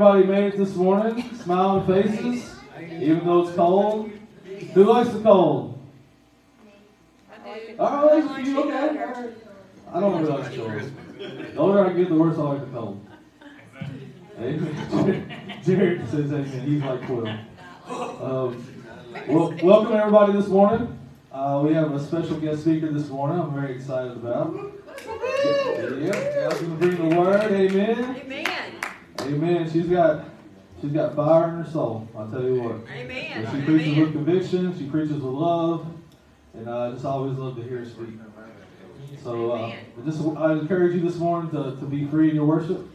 [0.00, 1.22] everybody made it this morning.
[1.42, 2.56] Smiling faces,
[2.90, 4.10] even though it's cold.
[4.72, 5.78] Who likes the cold?
[7.78, 8.62] Oh, there's a few.
[8.62, 9.30] Okay.
[9.92, 10.92] I don't really like the cold.
[11.18, 13.06] The older I get, the worse I like the cold.
[14.38, 15.60] Amen.
[15.64, 16.60] Jared says amen.
[16.66, 17.28] He's like Quill.
[17.86, 18.64] Um,
[19.28, 20.98] well, welcome everybody this morning.
[21.30, 23.38] Uh, we have a special guest speaker this morning.
[23.38, 24.54] I'm very excited about.
[25.06, 27.52] Yeah, God's gonna bring the word.
[27.52, 28.16] Amen.
[28.16, 28.89] Amen.
[29.26, 29.70] Amen.
[29.70, 30.24] She's got
[30.80, 32.08] she's got fire in her soul.
[32.16, 32.76] I'll tell you what.
[32.92, 33.44] Amen.
[33.44, 34.78] And she preaches with conviction.
[34.78, 35.86] She preaches with love,
[36.54, 38.08] and uh, I just always love to hear her speak.
[39.22, 42.46] So uh, I just I encourage you this morning to, to be free in your
[42.46, 42.86] worship.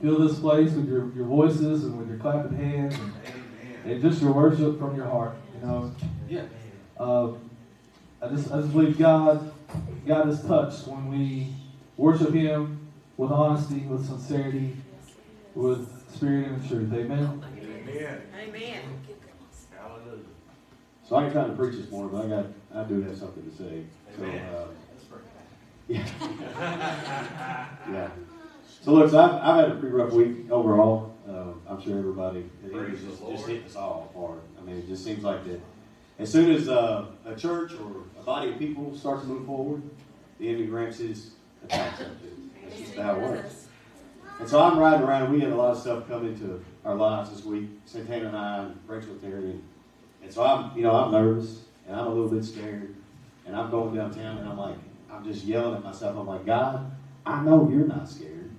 [0.00, 3.12] Fill this place with your, your voices and with your clapping hands and,
[3.92, 5.34] and just your worship from your heart.
[5.54, 5.94] You know.
[6.28, 6.42] Yeah.
[6.98, 7.50] Um,
[8.22, 9.52] I just I just believe God
[10.06, 11.54] God is touched when we
[11.96, 14.76] worship Him with honesty, with sincerity,
[15.56, 16.92] with spirit and truth.
[16.92, 17.42] Amen.
[17.58, 18.22] Amen.
[18.38, 18.80] Amen.
[19.76, 20.22] Hallelujah.
[21.02, 23.42] So I ain't trying to preach this morning, but I got, I do have something
[23.42, 23.84] to say.
[24.16, 24.66] So, uh,
[25.88, 26.06] yeah.
[27.90, 28.10] yeah.
[28.82, 31.14] So look, so I've, I've had a pretty rough week overall.
[31.28, 33.40] Uh, I'm sure everybody, it just, the just Lord.
[33.48, 34.40] hitting us all hard.
[34.60, 35.60] I mean, it just seems like that
[36.18, 39.82] as soon as uh, a church or a body of people starts to move forward,
[40.38, 41.32] the enemy ramps his
[41.64, 42.50] attacks up too.
[42.64, 43.65] That's just how it works.
[44.38, 47.30] And so I'm riding around, we had a lot of stuff come into our lives
[47.30, 47.70] this week.
[47.86, 49.50] Santana and I, and Rachel Terry.
[49.50, 49.62] And,
[50.22, 52.94] and so I'm, you know, I'm nervous, and I'm a little bit scared.
[53.46, 54.76] And I'm going downtown, and I'm like,
[55.10, 56.16] I'm just yelling at myself.
[56.18, 56.90] I'm like, God,
[57.24, 58.50] I know you're not scared,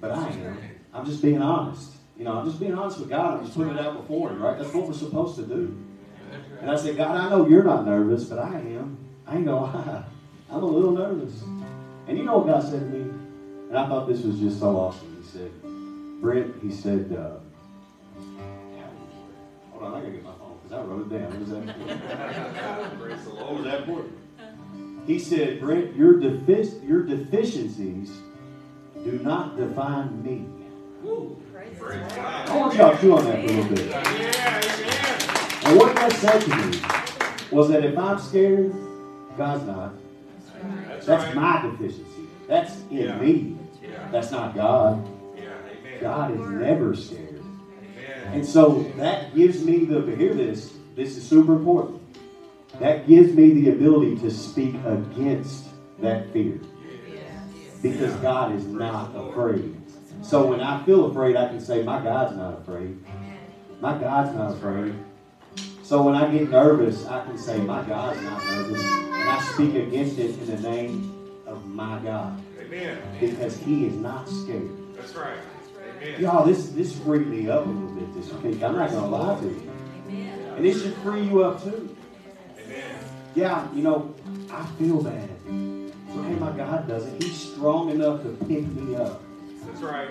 [0.00, 0.58] but I am.
[0.94, 1.92] I'm just being honest.
[2.16, 3.38] You know, I'm just being honest with God.
[3.38, 4.58] I'm just putting it out before Him, right?
[4.58, 5.76] That's what we're supposed to do.
[6.60, 8.96] And I said, God, I know you're not nervous, but I am.
[9.26, 10.04] I ain't gonna lie.
[10.50, 11.42] I'm a little nervous.
[12.06, 13.15] And you know what God said to me?
[13.68, 15.16] And I thought this was just so awesome.
[15.20, 15.50] He said,
[16.20, 17.38] Brent, he said, uh,
[19.72, 21.30] hold on, I gotta get my phone because I wrote it down.
[21.30, 22.98] What was that?
[22.98, 24.04] Praise the What was that for?
[25.06, 28.10] He said, Brent, your, defic- your deficiencies
[29.04, 30.46] do not define me.
[31.78, 32.60] Praise I God.
[32.60, 33.86] want y'all to chew on that for a little bit.
[33.88, 35.66] Yeah, amen.
[35.66, 36.80] And what that said to me
[37.50, 38.72] was that if I'm scared,
[39.36, 39.92] God's not.
[40.88, 42.25] That's That's my deficiency.
[42.48, 43.56] That's in me.
[44.10, 45.08] That's not God.
[45.36, 45.50] yeah.
[46.00, 47.42] God is never scared.
[47.42, 48.32] Amen.
[48.32, 52.02] And so that gives me the, hear this, this is super important.
[52.80, 55.64] That gives me the ability to speak against
[56.00, 56.60] that fear.
[57.82, 59.76] Because God is not afraid.
[60.22, 62.98] So when I feel afraid, I can say, My God's not afraid.
[63.80, 64.94] My God's not afraid.
[65.82, 68.82] So when I get nervous, I can say, My God's not nervous.
[68.82, 71.15] And I speak against it in the name of
[71.76, 72.42] my God.
[72.58, 72.98] Amen.
[73.20, 74.70] Because He is not scared.
[74.96, 75.38] That's right.
[76.02, 76.20] Amen.
[76.20, 78.62] Y'all, this this freaked me up a little bit this week.
[78.62, 79.70] I'm not gonna lie to you.
[80.56, 81.94] And it should free you up too.
[82.58, 82.98] Amen.
[83.34, 84.14] Yeah, you know,
[84.50, 85.28] I feel bad.
[85.46, 87.22] It's okay, my God doesn't.
[87.22, 89.22] He's strong enough to pick me up.
[89.66, 90.10] That's right.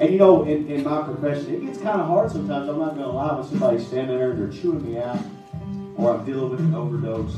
[0.00, 2.68] And you know, in, in my profession, it gets kind of hard sometimes.
[2.68, 5.18] I'm not gonna lie when somebody's standing there and they're chewing me out,
[5.96, 7.34] or I'm dealing with an overdose,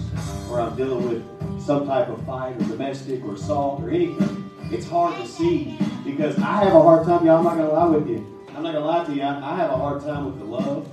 [0.51, 4.51] or I'm dealing with some type of fight or domestic or assault or anything.
[4.71, 7.39] It's hard to see because I have a hard time, y'all.
[7.39, 8.45] I'm not gonna lie with you.
[8.57, 9.23] I'm not gonna lie to you.
[9.23, 10.89] I, I have a hard time with the love.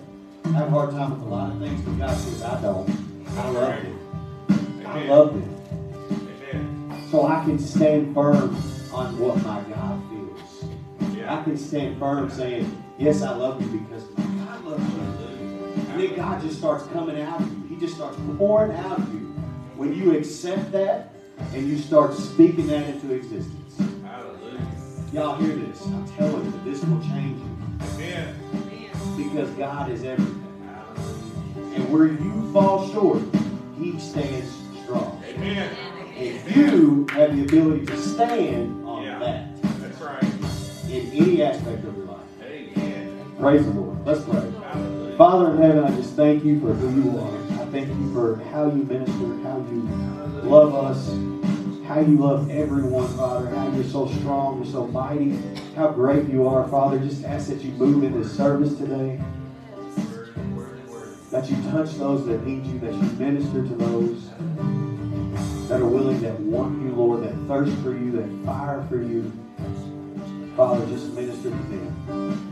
[0.46, 2.90] I have a hard time with a lot of things, but God says I don't.
[3.38, 4.86] I love it.
[4.86, 6.54] I love it.
[6.54, 7.08] Amen.
[7.12, 8.56] So I can stand firm
[8.92, 11.22] on what my God feels.
[11.26, 15.31] I can stand firm saying, Yes, I love you because God loves you.
[16.02, 17.68] Then God just starts coming out of you.
[17.70, 19.20] He just starts pouring out of you.
[19.76, 21.14] When you accept that
[21.54, 23.78] and you start speaking that into existence.
[24.04, 24.68] Hallelujah.
[25.14, 25.86] Y'all hear this.
[25.86, 27.58] I'm telling you, this will change you.
[27.94, 28.36] Amen.
[29.16, 30.64] Because God is everything.
[30.66, 31.76] Hallelujah.
[31.76, 33.22] And where you fall short,
[33.78, 34.52] He stands
[34.84, 35.22] strong.
[35.28, 35.70] Amen.
[36.18, 39.20] And you have the ability to stand on Yeah.
[39.20, 40.24] that That's right.
[40.90, 42.18] in any aspect of your life.
[42.44, 43.34] Amen.
[43.40, 44.04] Praise the Lord.
[44.04, 44.61] Let's pray.
[45.18, 47.62] Father in heaven, I just thank you for who you are.
[47.62, 49.82] I thank you for how you minister, how you
[50.50, 51.10] love us,
[51.86, 55.38] how you love everyone, Father, how you're so strong, you're so mighty,
[55.76, 56.98] how great you are, Father.
[57.00, 59.20] Just ask that you move in this service today,
[61.30, 64.30] that you touch those that need you, that you minister to those
[65.68, 69.32] that are willing, that want you, Lord, that thirst for you, that fire for you.
[70.56, 72.51] Father, just minister to them.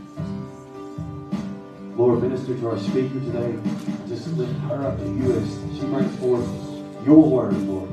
[2.00, 3.58] Lord, minister to our speaker today.
[4.08, 6.48] Just lift her up to you as she brings forth
[7.04, 7.90] your word, Lord.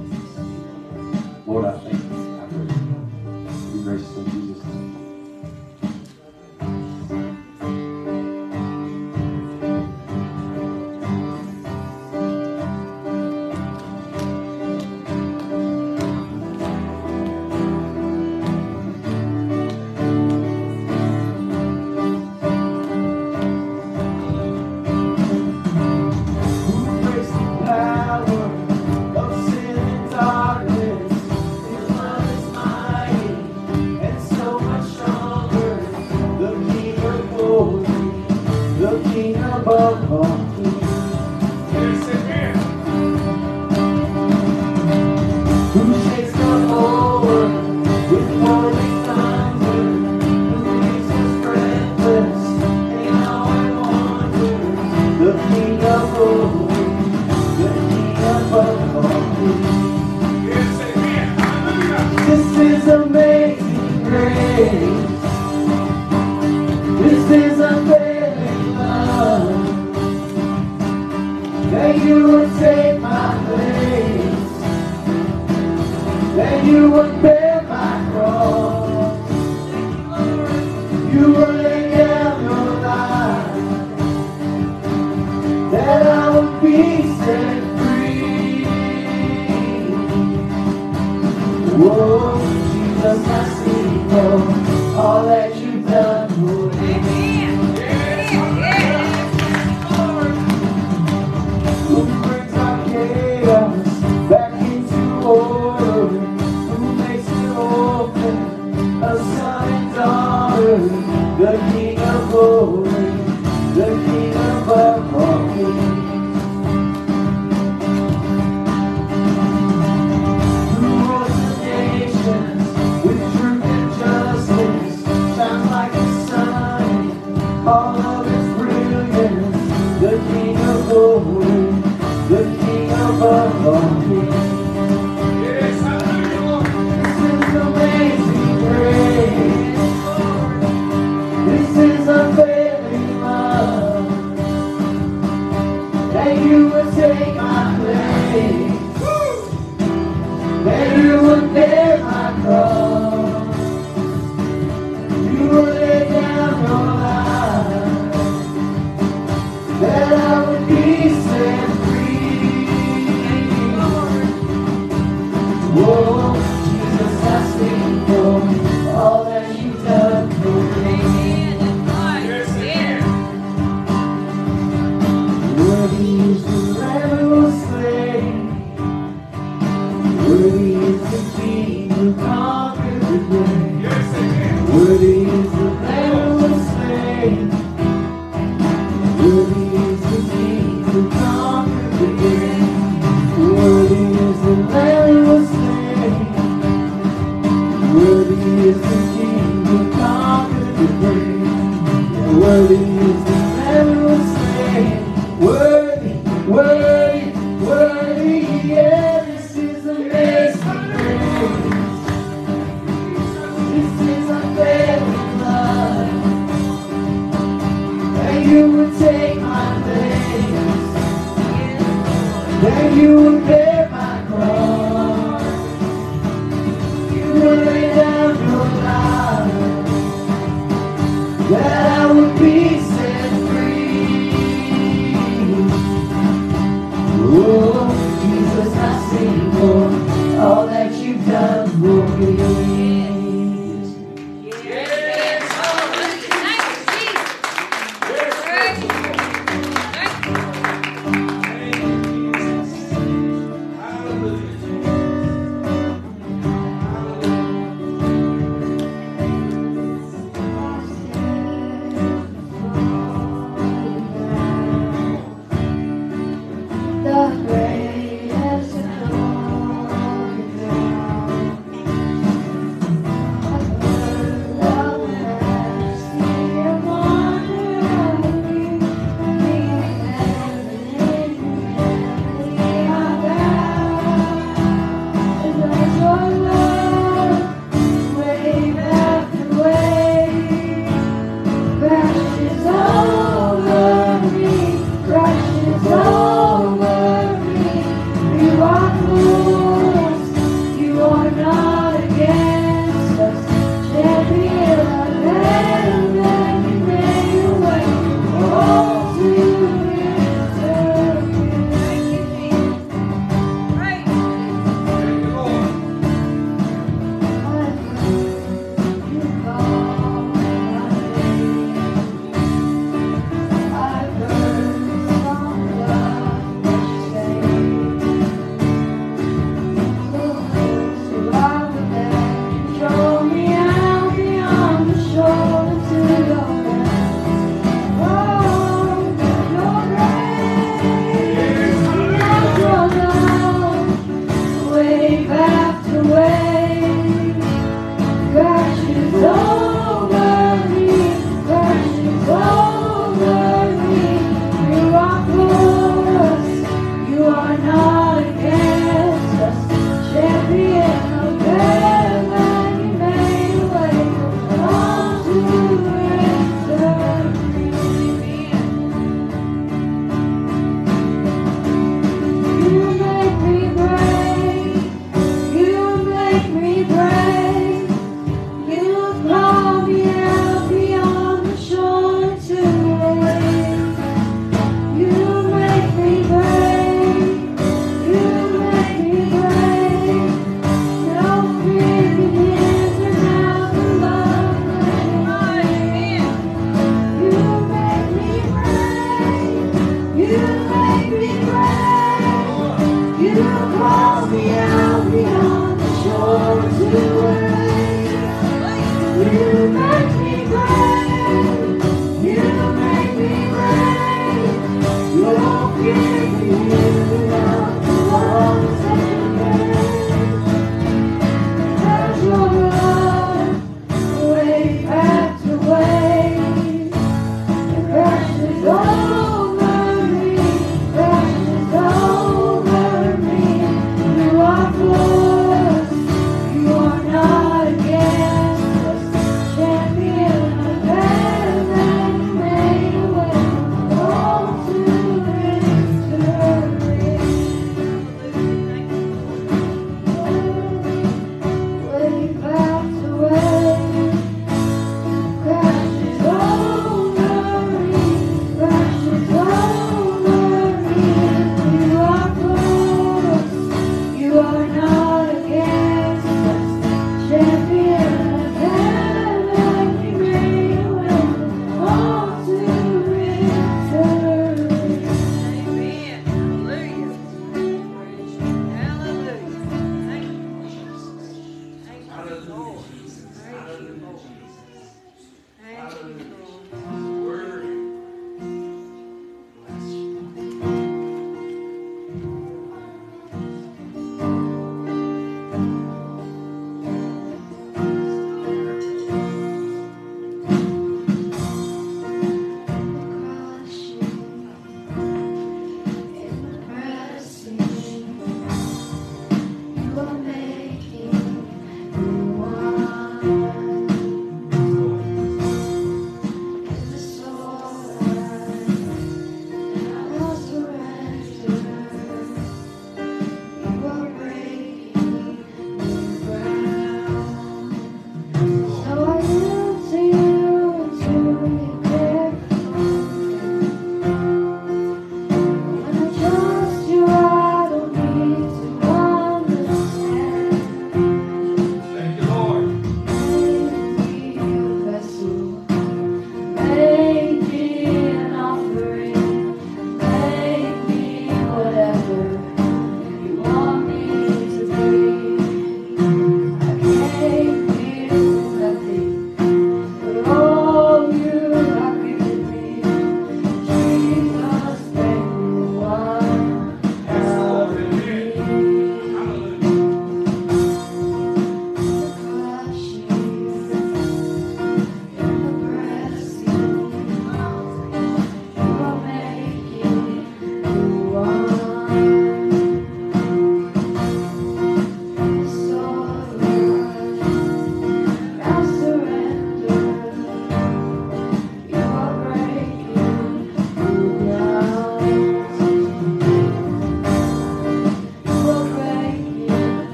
[1.46, 1.78] Lord, I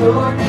[0.00, 0.47] your.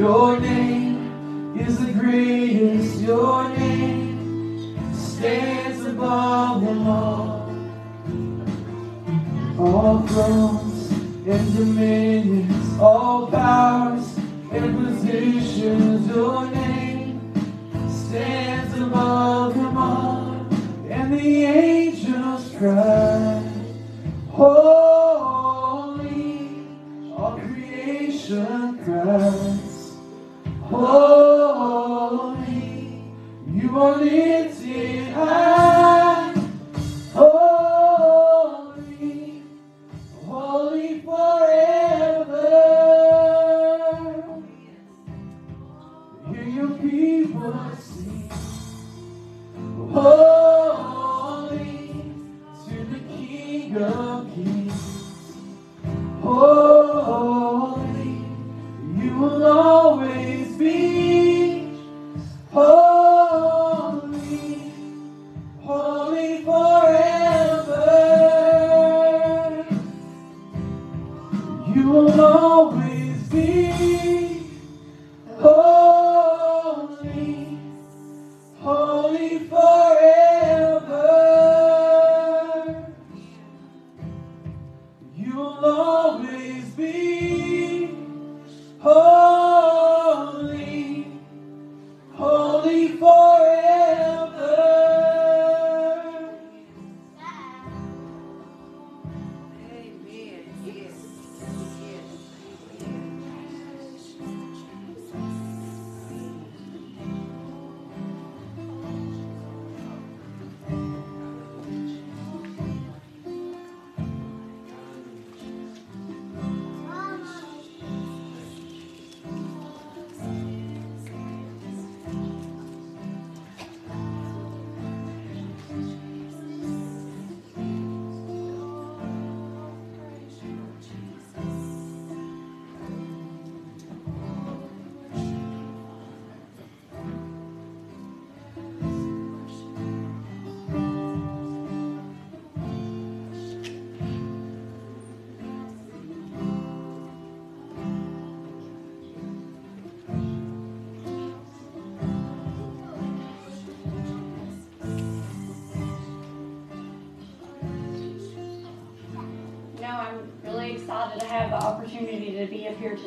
[0.00, 3.00] Your name is the greatest.
[3.02, 7.50] Your name stands above them all.
[9.58, 10.90] All thrones
[11.28, 14.16] and dominions, all powers
[14.52, 16.08] and positions.
[16.08, 17.20] Your name
[17.90, 20.46] stands above them all.
[20.88, 23.42] And the angels cry,
[24.30, 25.58] Holy,
[27.14, 29.49] all creation cries
[30.70, 32.46] holy,
[33.52, 36.34] you are lifted high.
[37.12, 38.22] Holy,
[40.26, 42.46] holy forever.
[46.28, 48.30] Here you people sing.
[49.92, 50.29] Holy.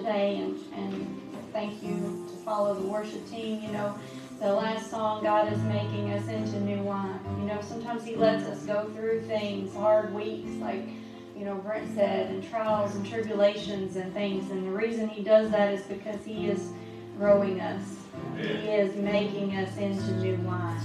[0.03, 1.21] today and, and
[1.53, 3.63] thank you to follow the worship team.
[3.63, 3.97] You know,
[4.39, 7.19] the last song, God is making us into new wine.
[7.39, 10.85] You know, sometimes He lets us go through things, hard weeks, like,
[11.37, 14.51] you know, Brent said, and trials and tribulations and things.
[14.51, 16.71] And the reason He does that is because He is
[17.17, 17.83] growing us.
[18.35, 20.81] He is making us into new wine.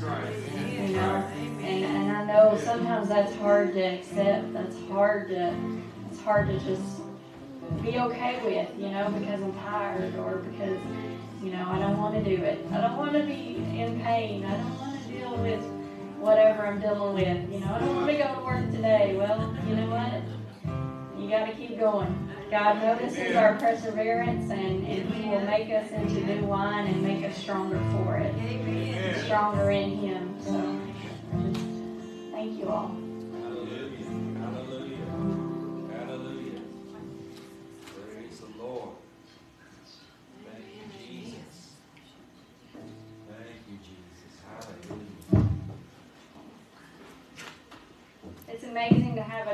[0.55, 1.27] You know,
[1.61, 4.53] and, and I know sometimes that's hard to accept.
[4.53, 5.53] That's hard to,
[6.09, 7.01] it's hard to just
[7.83, 10.79] be okay with, you know, because I'm tired or because,
[11.43, 12.65] you know, I don't want to do it.
[12.73, 14.45] I don't want to be in pain.
[14.45, 15.63] I don't want to deal with
[16.19, 17.53] whatever I'm dealing with.
[17.53, 19.15] You know, I don't want to go to work today.
[19.17, 20.23] Well, you know what?
[21.21, 22.31] You got to keep going.
[22.51, 27.25] God notices our perseverance and, and He will make us into new wine and make
[27.25, 29.25] us stronger for it.
[29.25, 30.37] Stronger in Him.
[30.43, 30.81] So,
[32.33, 33.08] thank you all.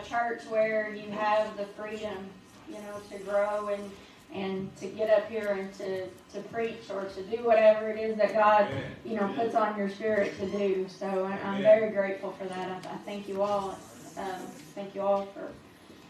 [0.09, 2.29] Church where you have the freedom,
[2.69, 3.90] you know, to grow and
[4.33, 8.17] and to get up here and to, to preach or to do whatever it is
[8.17, 8.83] that God, Amen.
[9.05, 10.87] you know, puts on your spirit to do.
[10.88, 12.69] So I- I'm very grateful for that.
[12.69, 13.79] I, I thank you all.
[14.17, 15.53] Um, thank you all for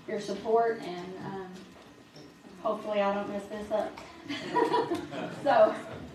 [0.09, 1.49] your support and um,
[2.63, 3.99] hopefully I don't mess this up.
[5.45, 5.75] so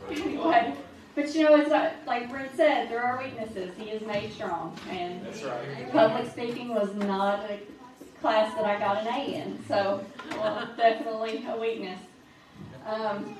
[0.09, 0.73] anyway,
[1.15, 3.75] but you know, it's not, like Brent said, there are weaknesses.
[3.77, 5.91] He is made strong and That's right.
[5.91, 7.59] public speaking was not a
[8.21, 11.99] class that I got an A in, so well, definitely a weakness.
[12.85, 13.37] Um,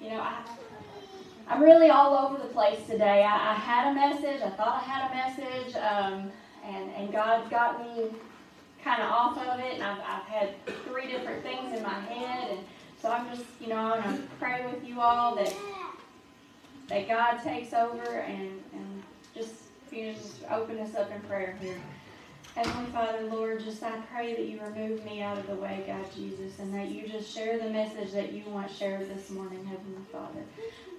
[0.00, 0.42] you know, I,
[1.48, 3.22] I'm really all over the place today.
[3.22, 4.42] I, I had a message.
[4.42, 6.32] I thought I had a message, um,
[6.64, 8.06] and and God got me
[8.82, 12.50] kind of off of it, and I've, I've had three different things in my head,
[12.50, 12.60] and
[13.00, 15.54] so I'm just, you know, I want to pray with you all that
[16.88, 19.02] that God takes over and and
[19.34, 19.54] just
[19.94, 21.80] you just open us up in prayer here.
[22.54, 26.04] Heavenly Father, Lord, just I pray that you remove me out of the way, God
[26.14, 30.04] Jesus, and that you just share the message that you want shared this morning, Heavenly
[30.12, 30.40] Father.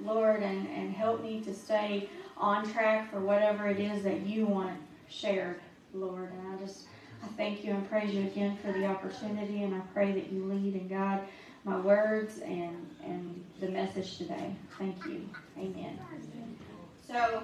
[0.04, 4.46] Lord, and, and help me to stay on track for whatever it is that you
[4.46, 4.78] want
[5.10, 5.62] shared,
[5.94, 6.32] Lord.
[6.32, 6.88] And I just
[7.24, 10.44] I thank you and praise you again for the opportunity, and I pray that you
[10.46, 11.22] lead and guide
[11.66, 14.56] my words and, and the message today.
[14.78, 15.28] Thank you.
[15.58, 16.00] Amen.
[17.08, 17.44] So,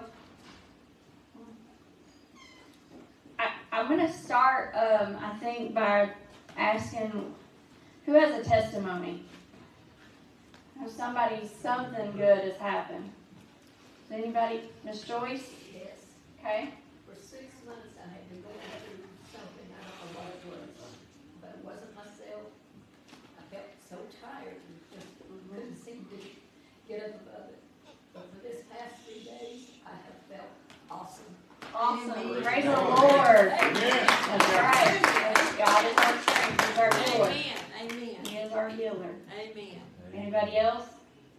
[3.39, 6.11] I, I'm going to start, um, I think, by
[6.57, 7.33] asking
[8.05, 9.25] who has a testimony?
[10.83, 13.11] If somebody, something good has happened.
[14.09, 15.49] Does anybody, Miss Joyce?
[15.73, 16.09] Yes,
[16.39, 16.69] Okay.
[17.07, 20.91] for six months I had to go through something, I don't know what it was,
[21.39, 22.49] but it wasn't myself.
[23.37, 25.07] I felt so tired and just
[25.53, 26.17] couldn't seem to
[26.89, 27.61] get up above it.
[28.13, 30.49] But for this past three days, I have felt
[30.89, 31.29] awesome.
[31.83, 32.11] Awesome.
[32.11, 32.43] Amen.
[32.43, 33.53] Praise the Lord.
[33.59, 34.05] Amen.
[34.05, 35.57] That's right.
[35.57, 36.67] God is our strength.
[36.67, 37.27] He's our healer.
[37.27, 39.09] Amen, amen, He is our healer.
[39.35, 39.81] amen.
[40.13, 40.85] Anybody else?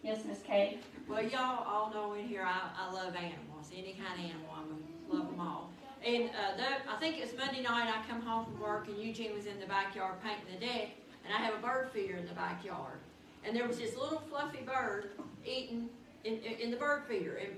[0.02, 0.78] Yes, Miss Kay.
[1.08, 5.14] Well, y'all all know in here, I, I love animals, any kind of animal, I
[5.16, 5.70] love them all.
[6.04, 9.34] And, uh, that, I think it's Monday night, I come home from work and Eugene
[9.36, 10.88] was in the backyard painting the deck,
[11.24, 12.98] and I have a bird feeder in the backyard.
[13.44, 15.10] And there was this little fluffy bird
[15.46, 15.88] eating
[16.24, 17.52] in, in, in the bird feeder, and,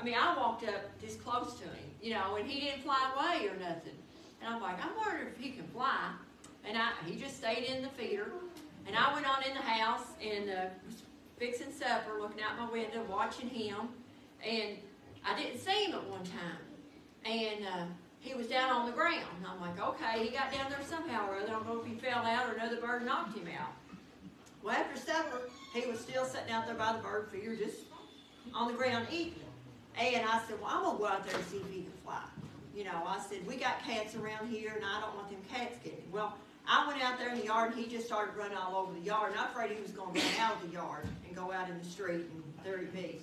[0.00, 3.10] I mean, I walked up this close to him, you know, and he didn't fly
[3.14, 3.98] away or nothing.
[4.40, 6.10] And I'm like, I'm wondering if he can fly.
[6.64, 8.30] And I, he just stayed in the feeder,
[8.86, 11.02] and I went on in the house and, uh, was
[11.38, 13.88] fixing supper, looking out my window, watching him,
[14.44, 14.76] and
[15.24, 16.58] I didn't see him at one time.
[17.24, 17.84] And uh,
[18.20, 19.24] he was down on the ground.
[19.36, 21.46] And I'm like, okay, he got down there somehow or other.
[21.46, 23.72] I don't know if he fell out or another bird knocked him out.
[24.62, 25.42] Well, after supper,
[25.72, 27.78] he was still sitting out there by the bird feeder, just
[28.54, 29.47] on the ground eating.
[29.98, 32.22] And I said, well, I'm gonna go out there and see if he can fly.
[32.74, 35.76] You know, I said, we got cats around here, and I don't want them cats
[35.82, 36.04] getting.
[36.12, 36.34] Well,
[36.68, 39.04] I went out there in the yard, and he just started running all over the
[39.04, 41.68] yard, and I'm afraid he was gonna run out of the yard and go out
[41.68, 43.20] in the street, and there he'd be.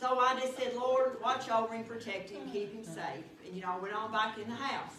[0.00, 3.24] So I just said, Lord, watch over him, protect him, keep him safe.
[3.44, 4.94] And, you know, I went on back in the house.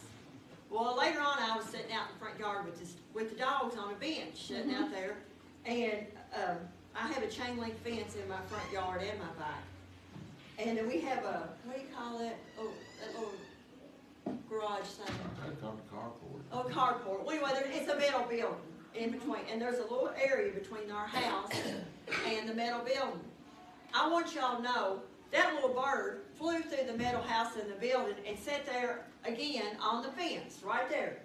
[0.70, 3.38] Well, later on, I was sitting out in the front yard with this, with the
[3.38, 5.16] dogs on a bench, sitting out there,
[5.66, 6.58] and um,
[6.96, 9.64] I have a chain link fence in my front yard and my back.
[10.60, 12.36] And then we have a, what do you call it?
[12.60, 15.16] Oh, that little garage thing.
[16.52, 17.24] Oh, carport.
[17.24, 18.58] Well, anyway, there, it's a metal building
[18.94, 21.54] in between, and there's a little area between our house
[22.28, 23.22] and the metal building.
[23.94, 25.00] I want y'all to know,
[25.32, 29.78] that little bird flew through the metal house in the building and sat there again
[29.82, 31.20] on the fence, right there.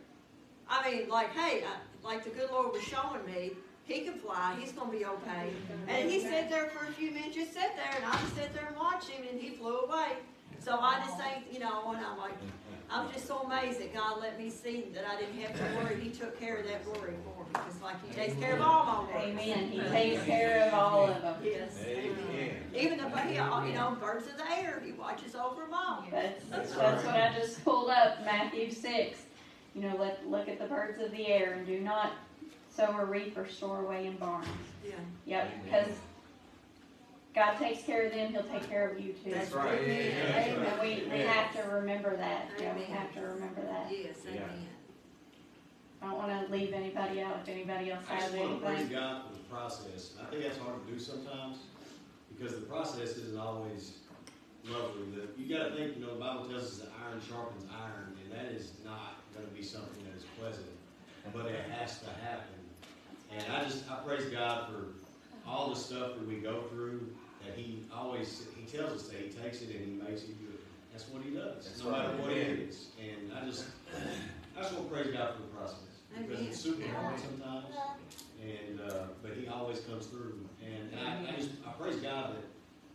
[0.69, 3.53] I mean, like, hey, I, like the good Lord was showing me,
[3.87, 5.51] he can fly, he's gonna be okay.
[5.89, 8.55] And he sat there for a few minutes, just sat there, and I just sat
[8.55, 10.13] there and watched him, and he flew away.
[10.59, 12.33] So I just think, you know, and I'm like,
[12.91, 15.77] I was just so amazed that God let me see that I didn't have to
[15.79, 16.01] worry.
[16.01, 18.85] He took care of that worry for me, just like He takes care of all
[18.85, 19.39] my worries.
[19.39, 19.71] Amen.
[19.71, 21.35] He takes care of all of them.
[21.43, 21.77] Yes.
[21.87, 22.51] Amen.
[22.75, 26.05] Even the, he, uh, you know, birds of the air, He watches over them all.
[26.11, 27.15] That's, That's that's what.
[27.15, 29.21] I just pulled up, Matthew six.
[29.75, 32.13] You know, let, look at the birds of the air and do not
[32.75, 34.47] sow or reap or store away in barns.
[34.87, 34.95] Yeah.
[35.27, 35.89] Yep, because
[37.35, 39.31] God takes care of them, He'll take care of you too.
[39.31, 39.81] That's right.
[39.81, 40.13] Amen.
[40.33, 41.27] That's And we, we Amen.
[41.27, 43.87] have to remember that, yeah, we have to remember that.
[43.91, 44.33] Yes, Yeah.
[44.43, 44.69] amen.
[46.03, 48.79] I don't wanna leave anybody out, if anybody else I has just want to praise
[48.81, 48.97] anything.
[48.99, 50.13] God for the process.
[50.21, 51.59] I think that's hard to do sometimes
[52.29, 53.99] because the process isn't always
[54.67, 55.07] lovely.
[55.15, 58.15] The, you got to think, you know, the Bible tells us that iron sharpens iron,
[58.23, 60.67] and that is not going to be something that is pleasant,
[61.33, 62.54] but it has to happen.
[63.37, 64.87] And I just, I praise God for
[65.49, 67.09] all the stuff that we go through,
[67.45, 70.59] that He always, He tells us that He takes it and He makes it good.
[70.93, 72.69] That's what He does, That's no matter what it Amen.
[72.69, 72.87] is.
[73.01, 73.67] And I just,
[74.57, 75.79] I just want to praise God for the process
[76.17, 76.49] because Amen.
[76.49, 77.67] it's super hard sometimes.
[78.43, 80.39] And, uh, but he always comes through.
[80.63, 82.45] And, and I, I just, I praise God that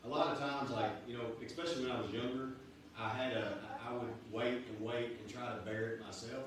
[0.06, 2.50] a lot of times, like, you know, especially when I was younger,
[2.98, 6.46] I had a, I would wait and wait and try to bear it myself.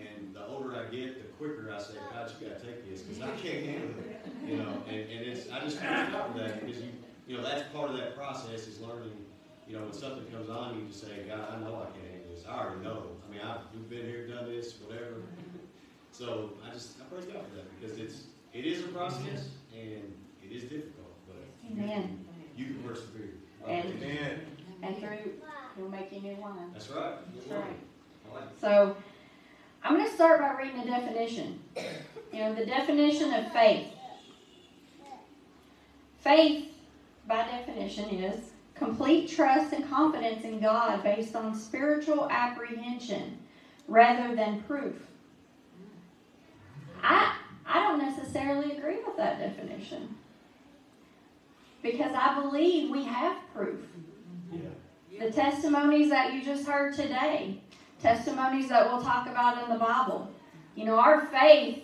[0.00, 3.22] And the older I get, the quicker I say, God, you gotta take this, because
[3.22, 4.26] I can't handle it.
[4.46, 6.90] You know, and, and it's, I just praise God for that, because you,
[7.26, 9.12] you know, that's part of that process is learning,
[9.68, 12.34] you know, when something comes on, you just say, God, I know I can't handle
[12.34, 12.44] this.
[12.48, 13.06] I already know.
[13.26, 15.22] I mean, I've, we've been here, done this, whatever.
[16.12, 18.22] So I just, I praise God for that, because it's,
[18.52, 22.02] it is a process, and it is difficult, but you Amen.
[22.02, 22.26] can,
[22.56, 23.30] you can persevere.
[23.68, 24.40] And- Amen.
[24.82, 25.32] And through,
[25.76, 26.70] He'll make you new wine.
[26.72, 27.14] That's right.
[27.34, 27.76] That's right.
[28.30, 28.44] I like.
[28.60, 28.96] So,
[29.82, 31.60] I'm going to start by reading the definition.
[32.32, 33.88] You know, the definition of faith.
[36.18, 36.68] Faith,
[37.26, 43.38] by definition, is complete trust and confidence in God based on spiritual apprehension
[43.88, 44.94] rather than proof.
[47.02, 47.34] I,
[47.66, 50.14] I don't necessarily agree with that definition
[51.82, 53.80] because I believe we have proof.
[54.52, 55.26] Yeah.
[55.26, 57.60] The testimonies that you just heard today,
[58.02, 60.30] testimonies that we'll talk about in the Bible.
[60.74, 61.82] You know, our faith,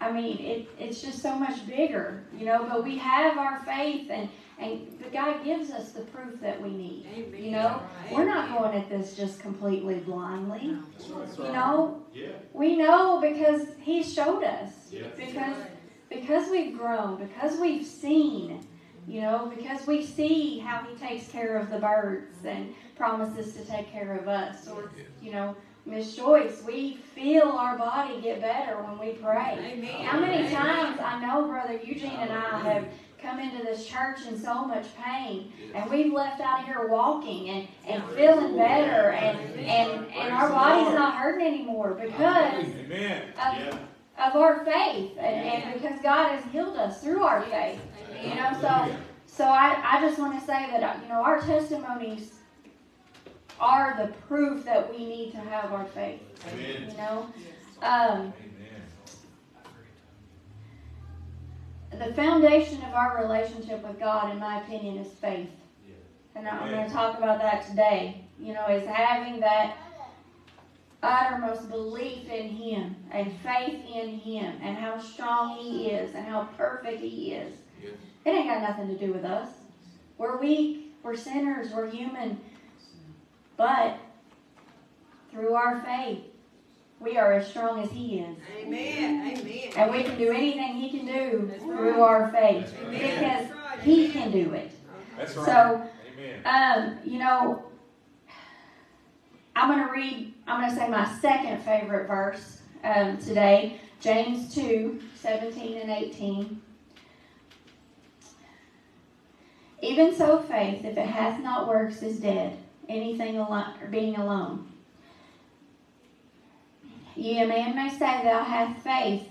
[0.00, 4.10] I mean, it, it's just so much bigger, you know, but we have our faith
[4.10, 4.28] and,
[4.58, 7.06] and the God gives us the proof that we need.
[7.14, 7.42] Amen.
[7.42, 7.80] You know,
[8.10, 10.76] we're not going at this just completely blindly.
[10.98, 11.46] That's right.
[11.46, 12.28] You know, Yeah.
[12.52, 14.72] we know because He showed us.
[14.90, 15.02] Yeah.
[15.16, 15.56] Because
[16.10, 18.66] because we've grown, because we've seen,
[19.08, 22.74] you know, because we see how he takes care of the birds and
[23.06, 24.68] promises to take care of us.
[24.68, 29.58] Or, you know, Miss Joyce, we feel our body get better when we pray.
[29.72, 30.04] Amen.
[30.04, 30.52] How many Amen.
[30.54, 32.86] times I know Brother Eugene and I have
[33.20, 37.50] come into this church in so much pain and we've left out of here walking
[37.50, 43.22] and, and feeling better and, and, and our body's not hurting anymore because Amen.
[43.30, 43.78] of Yeah.
[44.28, 45.34] of our faith and,
[45.64, 47.80] and because God has healed us through our faith.
[48.22, 48.96] You know, so
[49.26, 52.34] so I, I just want to say that you know our testimonies
[53.62, 56.20] are the proof that we need to have our faith.
[56.52, 56.90] Amen.
[56.90, 57.26] You know,
[57.80, 58.32] um,
[61.92, 62.06] Amen.
[62.06, 65.48] the foundation of our relationship with God, in my opinion, is faith.
[65.86, 65.94] Yeah.
[66.34, 68.24] And I'm going to talk about that today.
[68.40, 69.76] You know, is having that
[71.04, 76.48] uttermost belief in Him and faith in Him and how strong He is and how
[76.56, 77.54] perfect He is.
[77.80, 77.90] Yeah.
[78.24, 79.50] It ain't got nothing to do with us.
[80.18, 82.40] We're weak, we're sinners, we're human.
[83.62, 83.96] But
[85.30, 86.18] through our faith,
[86.98, 88.36] we are as strong as He is.
[88.58, 89.36] Amen.
[89.38, 89.72] Amen.
[89.76, 92.00] And we can do anything He can do That's through right.
[92.00, 92.90] our faith right.
[92.90, 93.78] because right.
[93.84, 94.12] He Amen.
[94.12, 94.72] can do it.
[95.16, 95.46] That's right.
[95.46, 95.88] So,
[96.44, 96.44] Amen.
[96.44, 97.62] um, you know,
[99.54, 104.52] I'm going to read, I'm going to say my second favorite verse um, today James
[104.56, 106.60] 2 17 and 18.
[109.82, 112.58] Even so, faith, if it hath not works, is dead,
[112.88, 114.70] anything alone, or being alone.
[117.14, 119.28] Ye, a man may say, Thou hast faith,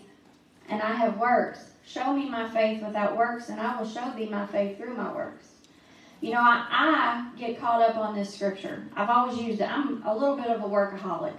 [0.69, 1.71] and I have works.
[1.85, 5.11] Show me my faith without works, and I will show thee my faith through my
[5.11, 5.47] works.
[6.21, 8.85] You know, I, I get caught up on this scripture.
[8.95, 9.69] I've always used it.
[9.69, 11.33] I'm a little bit of a workaholic.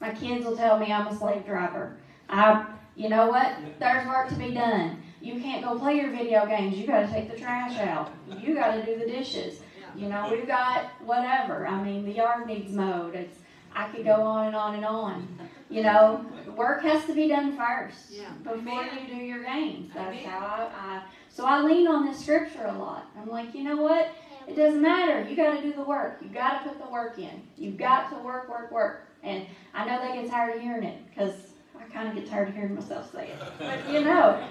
[0.00, 1.96] My kids will tell me I'm a slave driver.
[2.28, 3.56] I, you know what?
[3.78, 5.02] There's work to be done.
[5.22, 6.76] You can't go play your video games.
[6.76, 8.12] You got to take the trash out.
[8.40, 9.60] You got to do the dishes.
[9.96, 11.66] You know, we've got whatever.
[11.66, 13.14] I mean, the yard needs mowed.
[13.14, 13.38] It's
[13.74, 15.38] I could go on and on and on.
[15.68, 16.24] You know,
[16.56, 18.30] work has to be done first Yeah.
[18.42, 18.88] before Amen.
[19.08, 19.92] you do your games.
[19.94, 20.24] That's Amen.
[20.24, 21.02] how I, I.
[21.28, 23.06] So I lean on this scripture a lot.
[23.16, 24.12] I'm like, you know what?
[24.48, 25.28] It doesn't matter.
[25.28, 26.18] You got to do the work.
[26.20, 27.42] You got to put the work in.
[27.56, 29.06] You got to work, work, work.
[29.22, 31.34] And I know they get tired of hearing it because
[31.78, 33.38] I kind of get tired of hearing myself say it.
[33.58, 34.42] But you know,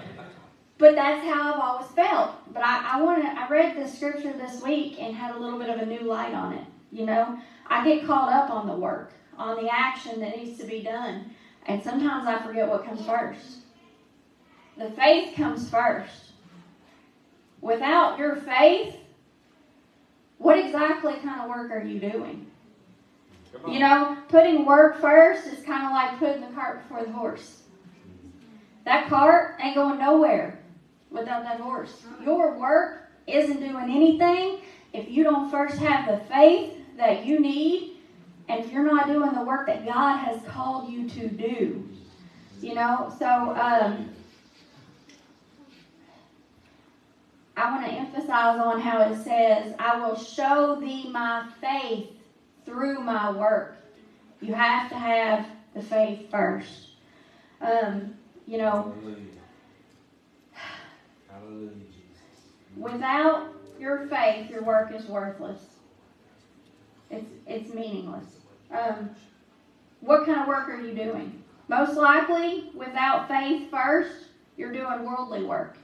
[0.80, 2.52] but that's how I've always felt.
[2.52, 3.28] But I, I want to.
[3.28, 6.32] I read the scripture this week and had a little bit of a new light
[6.32, 6.64] on it.
[6.90, 10.66] You know, I get caught up on the work, on the action that needs to
[10.66, 11.30] be done,
[11.66, 13.58] and sometimes I forget what comes first.
[14.78, 16.32] The faith comes first.
[17.60, 18.96] Without your faith,
[20.38, 22.46] what exactly kind of work are you doing?
[23.68, 27.62] You know, putting work first is kind of like putting the cart before the horse.
[28.86, 30.59] That cart ain't going nowhere
[31.10, 32.02] without that horse.
[32.22, 34.60] Your work isn't doing anything
[34.92, 37.98] if you don't first have the faith that you need
[38.48, 41.88] and you're not doing the work that God has called you to do.
[42.60, 44.10] You know, so um,
[47.56, 52.08] I want to emphasize on how it says, I will show thee my faith
[52.64, 53.76] through my work.
[54.40, 56.88] You have to have the faith first.
[57.60, 58.14] Um,
[58.46, 59.39] you know, Hallelujah.
[62.76, 63.48] Without
[63.78, 65.60] your faith, your work is worthless.
[67.10, 68.26] It's it's meaningless.
[68.70, 69.10] Um,
[70.00, 71.42] what kind of work are you doing?
[71.68, 74.26] Most likely, without faith first,
[74.56, 75.76] you're doing worldly work.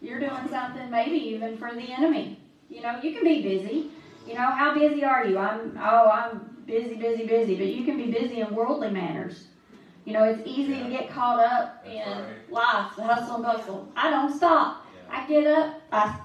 [0.00, 2.38] You're doing something maybe even for the enemy.
[2.68, 3.90] You know, you can be busy.
[4.26, 5.38] You know, how busy are you?
[5.38, 7.56] I'm oh, I'm busy, busy, busy.
[7.56, 9.48] But you can be busy in worldly manners.
[10.04, 12.50] You know, it's easy to get caught up That's in right.
[12.50, 13.88] life, the hustle and bustle.
[13.94, 14.86] I don't stop.
[14.94, 15.18] Yeah.
[15.18, 16.18] I get up, I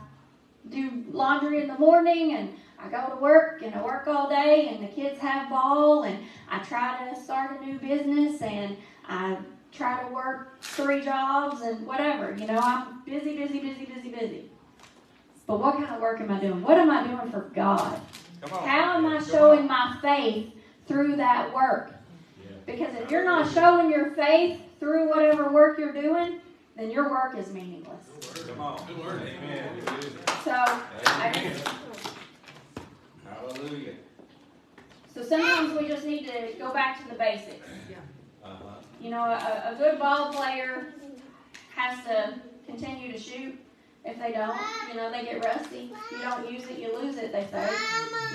[0.69, 4.69] do laundry in the morning, and I go to work, and I work all day,
[4.69, 6.17] and the kids have ball, and
[6.49, 9.37] I try to start a new business, and I
[9.71, 12.33] try to work three jobs, and whatever.
[12.35, 14.51] You know, I'm busy, busy, busy, busy, busy.
[15.47, 16.61] But what kind of work am I doing?
[16.63, 17.99] What am I doing for God?
[18.49, 19.67] How am I Come showing on.
[19.67, 20.53] my faith
[20.87, 21.94] through that work?
[22.67, 22.73] Yeah.
[22.73, 26.39] Because if you're not showing your faith through whatever work you're doing,
[26.75, 28.05] then your work is meaningless.
[28.47, 28.79] Come on.
[28.89, 29.69] Amen.
[30.43, 31.61] So, I Amen.
[33.25, 33.93] Hallelujah.
[35.13, 37.67] so sometimes we just need to go back to the basics.
[38.43, 38.75] Uh-huh.
[39.01, 40.93] You know, a, a good ball player
[41.75, 42.35] has to
[42.65, 43.57] continue to shoot.
[44.03, 45.91] If they don't, you know, they get rusty.
[46.11, 47.67] You don't use it, you lose it, they say.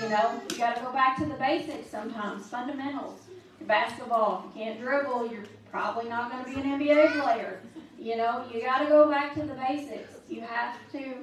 [0.03, 3.21] You know, you got to go back to the basics sometimes, fundamentals.
[3.67, 7.61] Basketball, if you can't dribble, you're probably not going to be an NBA player.
[7.99, 10.13] You know, you got to go back to the basics.
[10.27, 11.15] You have to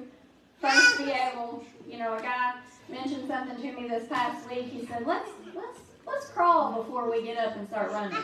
[0.59, 2.53] first be able, you know, a guy
[2.89, 4.65] mentioned something to me this past week.
[4.65, 8.17] He said, "Let's let's let's crawl before we get up and start running.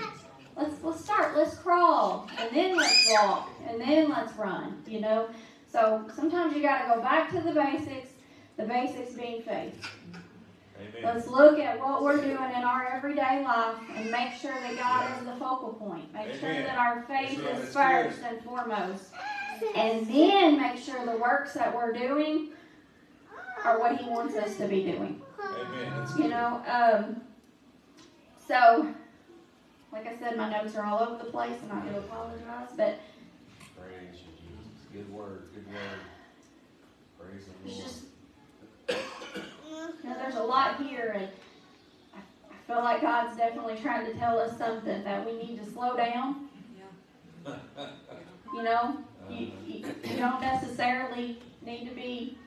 [0.55, 1.36] Let's let's start.
[1.36, 5.30] Let's crawl, and then let's walk, and then let's run." You know,
[5.72, 8.09] so sometimes you got to go back to the basics.
[8.57, 9.86] The basics being faith.
[10.80, 11.03] Amen.
[11.03, 15.19] Let's look at what we're doing in our everyday life and make sure that God
[15.19, 16.13] is the focal point.
[16.13, 19.05] Make sure that our faith right, is that's first and foremost.
[19.76, 22.49] And then make sure the works that we're doing
[23.63, 25.21] are what He wants us to be doing.
[25.41, 26.07] Amen.
[26.17, 27.21] You know, um,
[28.47, 28.93] so,
[29.91, 32.99] like I said, my notes are all over the place and I do apologize, but
[33.78, 34.82] Praise you, Jesus.
[34.91, 35.49] Good word.
[35.53, 35.99] Good word.
[37.19, 37.88] Praise the it's Lord.
[37.88, 38.03] just,
[40.05, 41.27] you know, there's a lot here and
[42.13, 45.71] I, I feel like God's definitely trying to tell us something that we need to
[45.71, 46.47] slow down.
[48.53, 48.97] You know,
[49.29, 52.37] you, you, you don't necessarily need to be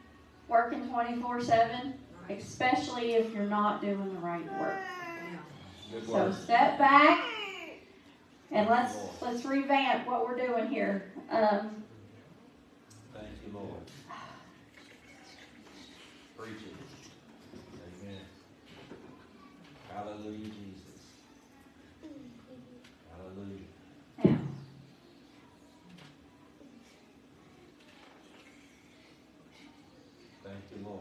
[0.49, 1.95] working 24 7,
[2.31, 4.79] especially if you're not doing the right work.
[6.07, 7.25] So step back
[8.51, 11.11] and let's let's revamp what we're doing here.
[11.31, 11.83] Um,
[13.15, 13.69] Thank you, Lord.
[16.37, 16.77] Preach it.
[18.05, 18.21] Amen.
[19.99, 21.03] Hallelujah, Jesus.
[23.11, 23.67] Hallelujah.
[24.25, 24.39] now,
[30.45, 31.01] Thank you, Lord.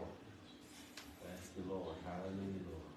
[1.22, 1.94] Thank you, Lord.
[2.04, 2.90] Hallelujah, Lord.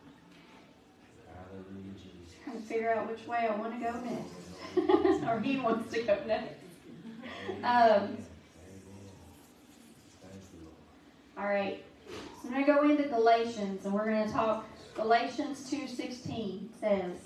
[1.38, 2.34] Hallelujah, Jesus.
[2.44, 6.02] trying to figure out which way I want to go next, or he wants to
[6.02, 6.56] go next.
[7.64, 8.18] Um, Thank
[10.52, 11.38] you, Lord.
[11.38, 11.86] All right,
[12.42, 14.66] so I'm gonna go into Galatians, and we're gonna talk.
[14.96, 17.18] Galatians two sixteen says,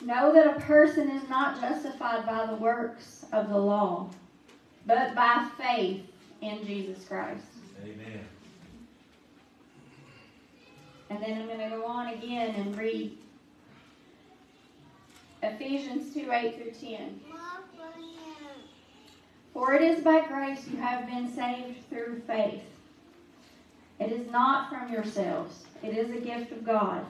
[0.00, 4.10] "Know that a person is not justified by the works of the law,
[4.86, 6.06] but by faith
[6.40, 7.44] in Jesus Christ."
[7.82, 8.26] Amen.
[11.10, 13.16] And then I'm going to go on again and read
[15.42, 17.20] Ephesians 2 8 through 10.
[19.52, 22.62] For it is by grace you have been saved through faith.
[24.00, 27.04] It is not from yourselves, it is a gift of God,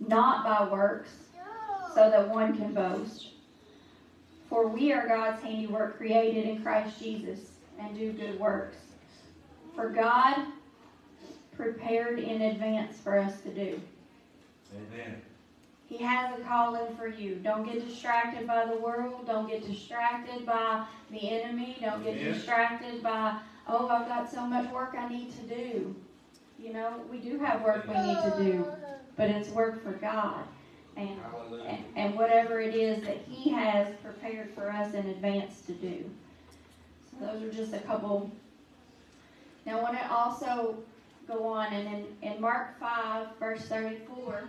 [0.00, 1.10] not by works,
[1.94, 3.28] so that one can boast.
[4.48, 8.76] For we are God's handiwork, created in Christ Jesus, and do good works.
[9.74, 10.46] For God
[11.56, 13.80] prepared in advance for us to do.
[14.74, 15.20] Amen.
[15.86, 17.34] He has a calling for you.
[17.36, 19.26] Don't get distracted by the world.
[19.26, 21.76] Don't get distracted by the enemy.
[21.80, 22.32] Don't get Amen.
[22.32, 25.94] distracted by, oh, I've got so much work I need to do.
[26.62, 28.66] You know, we do have work we need to do,
[29.16, 30.44] but it's work for God.
[30.96, 31.18] And,
[31.66, 36.08] and, and whatever it is that He has prepared for us in advance to do.
[37.10, 38.30] So those are just a couple.
[39.66, 40.76] Now, I want to also
[41.26, 44.44] go on, and in, in Mark 5, verse 34,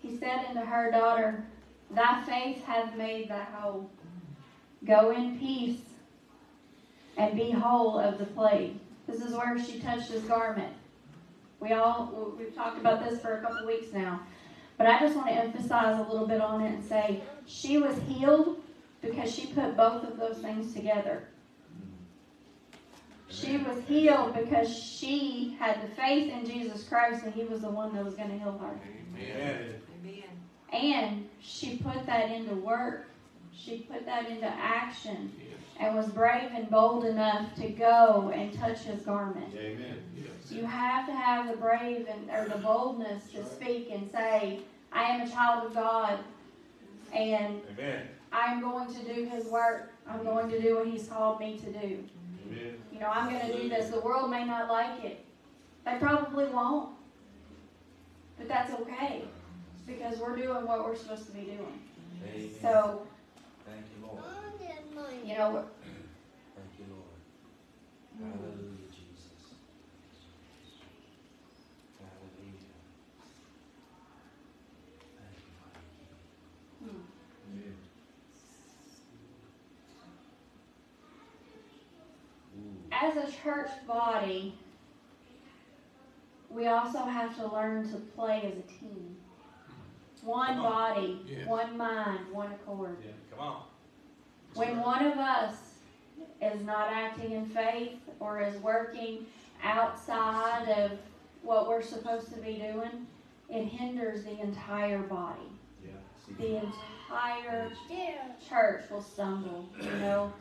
[0.00, 1.44] he said unto her daughter,
[1.90, 3.90] Thy faith hath made thy whole.
[4.86, 5.80] Go in peace
[7.18, 8.78] and be whole of the plague.
[9.06, 10.72] This is where she touched his garment.
[11.60, 14.20] We all we've talked about this for a couple weeks now.
[14.78, 17.96] But I just want to emphasize a little bit on it and say she was
[18.08, 18.60] healed
[19.00, 21.28] because she put both of those things together.
[23.28, 27.70] She was healed because she had the faith in Jesus Christ and he was the
[27.70, 28.78] one that was going to heal her.
[29.16, 29.74] Amen.
[30.02, 30.24] Amen.
[30.72, 33.08] And she put that into work.
[33.54, 35.32] She put that into action
[35.82, 39.52] and was brave and bold enough to go and touch his garment.
[39.58, 39.98] Amen.
[40.48, 44.60] You have to have the brave and or the boldness to speak and say,
[44.92, 46.18] I am a child of God
[47.12, 48.02] and Amen.
[48.32, 49.92] I'm going to do his work.
[50.08, 52.04] I'm going to do what he's called me to do.
[52.46, 52.74] Amen.
[52.92, 53.90] You know, I'm going to do this.
[53.90, 55.24] The world may not like it.
[55.84, 56.90] They probably won't.
[58.38, 59.24] But that's okay
[59.86, 61.80] because we're doing what we're supposed to be doing.
[62.24, 62.50] Amen.
[62.60, 63.11] So, Thank you, Lord.
[65.24, 65.64] You know,
[66.54, 67.20] Thank you, Lord.
[68.20, 68.32] Mm.
[68.32, 69.54] Hallelujah, Jesus.
[71.98, 72.76] Hallelujah.
[75.16, 75.84] Thank you, Father.
[76.84, 77.04] Mm.
[77.52, 77.76] Amen.
[82.58, 82.92] Ooh.
[82.92, 84.54] as a church body,
[86.50, 89.16] we also have to learn to play as a team.
[90.22, 90.62] One on.
[90.62, 91.46] body, Yes.
[91.46, 92.96] one mind, one accord.
[93.30, 93.62] Come on.
[94.54, 95.54] When one of us
[96.42, 99.26] is not acting in faith or is working
[99.62, 100.92] outside of
[101.42, 103.06] what we're supposed to be doing,
[103.48, 105.40] it hinders the entire body.
[105.84, 105.92] Yeah.
[106.38, 107.72] The entire
[108.48, 110.32] church will stumble, you know.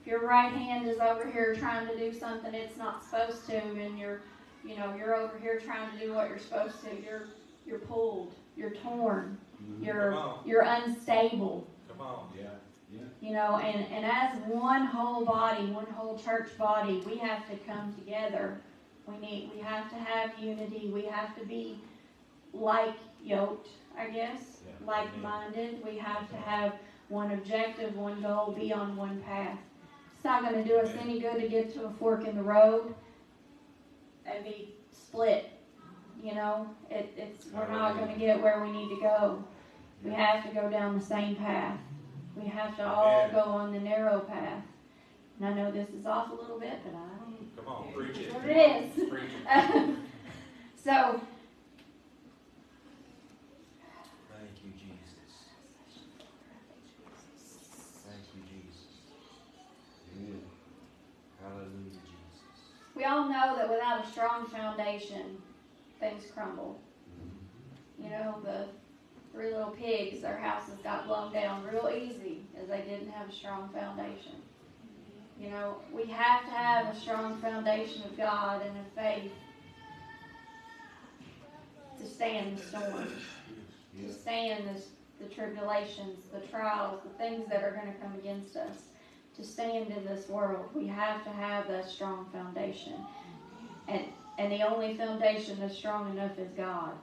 [0.00, 3.58] If your right hand is over here trying to do something it's not supposed to
[3.58, 4.20] and you're
[4.64, 7.28] you know, you're over here trying to do what you're supposed to, you're
[7.66, 9.84] you're pulled, you're torn, mm-hmm.
[9.84, 11.66] you're you're unstable.
[11.88, 12.28] Come on.
[12.36, 12.48] Yeah.
[13.20, 17.56] You know, and, and as one whole body, one whole church body, we have to
[17.58, 18.60] come together.
[19.06, 20.90] We need we have to have unity.
[20.92, 21.80] We have to be
[22.52, 24.86] like yoked, I guess, Yeah.
[24.86, 25.82] like minded.
[25.84, 26.74] We have to have
[27.08, 29.58] one objective, one goal, be on one path.
[30.14, 32.94] It's not gonna do us any good to get to a fork in the road
[34.26, 35.50] and be split.
[36.22, 39.42] You know, it, it's we're not gonna get where we need to go.
[40.04, 41.78] We have to go down the same path.
[42.38, 43.34] We have to all Amen.
[43.34, 44.62] go on the narrow path.
[45.38, 47.56] And I know this is off a little bit, but I don't.
[47.56, 47.92] Come on.
[47.92, 48.32] Preach it.
[48.32, 49.08] That's what it is.
[49.08, 49.96] Preach it.
[50.84, 51.20] so,
[54.30, 55.34] Thank you, Jesus.
[58.06, 58.86] Thank you, Jesus.
[60.16, 60.42] Amen.
[61.42, 62.42] Hallelujah, Jesus.
[62.94, 65.38] we all know that without a strong foundation,
[65.98, 66.80] things crumble.
[68.00, 68.04] Mm-hmm.
[68.04, 68.66] You know, the
[69.38, 73.32] three little pigs, their houses got blown down real easy as they didn't have a
[73.32, 74.32] strong foundation.
[75.40, 79.30] You know, we have to have a strong foundation of God and of faith
[82.00, 83.12] to stand the storms,
[84.00, 84.88] to stand this,
[85.20, 88.76] the tribulations, the trials, the things that are going to come against us.
[89.36, 92.94] To stand in this world, we have to have that strong foundation.
[93.86, 94.04] And,
[94.36, 96.94] and the only foundation that's strong enough is God.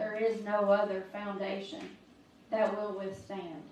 [0.00, 1.80] There is no other foundation
[2.50, 3.62] that will withstand.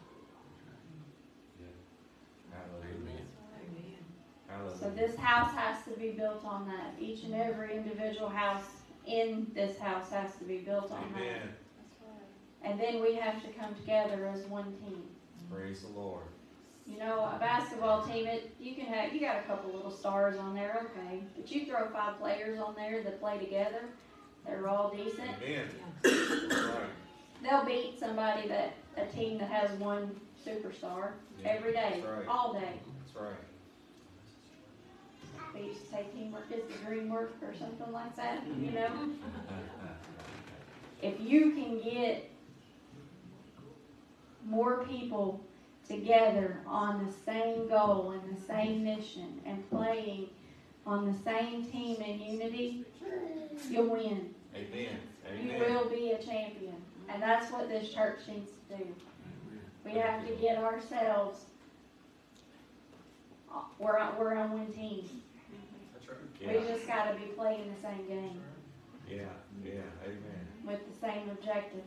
[3.64, 4.76] Amen.
[4.78, 6.92] So this house has to be built on that.
[7.00, 8.66] Each and every individual house
[9.06, 11.22] in this house has to be built on that.
[12.62, 15.04] And then we have to come together as one team.
[15.50, 16.24] Praise the Lord.
[16.86, 20.36] You know, a basketball team, it you can have you got a couple little stars
[20.36, 21.22] on there, okay.
[21.34, 23.84] But you throw five players on there that play together,
[24.46, 25.30] they're all decent.
[25.42, 25.68] Amen.
[26.04, 26.80] Right.
[27.42, 30.10] They'll beat somebody that a team that has one
[30.44, 32.26] superstar Yeah, every day, right.
[32.26, 32.80] all day.
[33.06, 33.34] That's right.
[35.54, 38.90] They used to say teamwork is the dream work or something like that, you know?
[41.00, 42.28] If you can get
[44.44, 45.40] more people
[45.86, 50.26] together on the same goal and the same mission and playing
[50.88, 52.84] on the same team in unity,
[53.68, 54.34] you'll win.
[54.54, 54.98] Amen.
[55.42, 56.74] You will be a champion.
[57.08, 58.94] And that's what this church needs to do.
[59.84, 61.44] We have to get ourselves,
[63.54, 65.08] uh, we're on, we're on one team.
[65.94, 66.62] That's right.
[66.62, 68.40] We just gotta be playing the same game
[69.10, 69.22] yeah,
[69.64, 70.46] yeah, amen.
[70.64, 71.84] with the same objective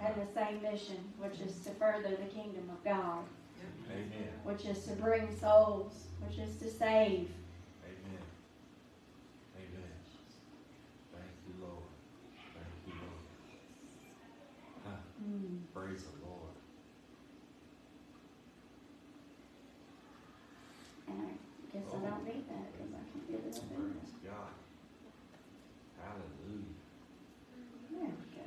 [0.00, 3.24] and the same mission, which is to further the kingdom of God,
[3.90, 7.28] Amen, which is to bring souls, which is to save.
[7.84, 8.22] amen.
[9.56, 9.92] Amen.
[11.12, 11.90] Thank you, Lord.
[12.54, 15.00] Thank you, Lord.
[15.74, 16.52] Praise the Lord.
[21.08, 21.32] And I
[21.72, 23.76] guess I don't need that because I can get it up in.
[23.96, 24.52] Praise God.
[25.96, 26.76] Hallelujah.
[27.90, 28.44] There we go.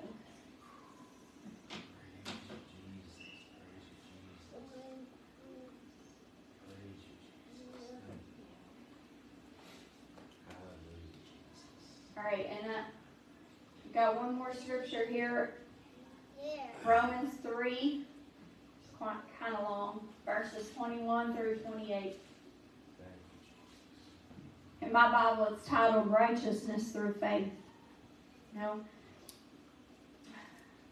[1.74, 2.30] Praise
[2.70, 3.18] Jesus.
[3.58, 4.40] Praise Jesus.
[6.62, 7.18] Praise you,
[7.50, 7.98] Jesus.
[8.06, 8.46] Thank you.
[10.54, 11.26] Hallelujah,
[12.18, 12.84] All right, and I
[13.94, 15.56] got one more scripture here.
[16.86, 18.06] Romans three,
[18.80, 22.18] it's quite kind of long, verses twenty-one through twenty-eight.
[22.98, 23.12] Thank
[23.42, 24.88] you, Jesus.
[24.88, 27.50] In my Bible, it's titled Righteousness Through Faith.
[28.56, 28.80] No.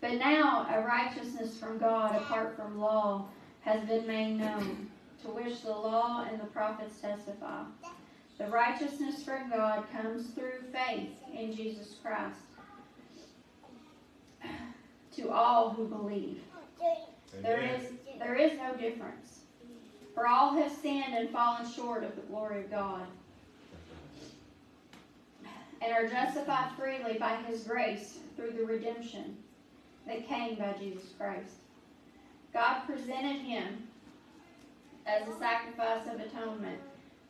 [0.01, 3.27] But now a righteousness from God apart from law
[3.61, 4.89] has been made known,
[5.21, 7.63] to which the law and the prophets testify.
[8.37, 12.39] The righteousness from God comes through faith in Jesus Christ
[15.15, 16.39] to all who believe.
[17.41, 17.83] There is,
[18.19, 19.39] there is no difference.
[20.13, 23.07] For all have sinned and fallen short of the glory of God,
[25.81, 29.35] and are justified freely by his grace through the redemption
[30.07, 31.55] that came by Jesus Christ.
[32.53, 33.87] God presented him
[35.05, 36.79] as a sacrifice of atonement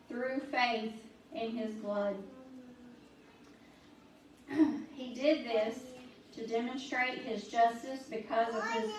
[0.08, 0.92] through faith
[1.34, 2.16] in his blood.
[4.94, 5.78] he did this
[6.36, 8.90] to demonstrate his justice because of his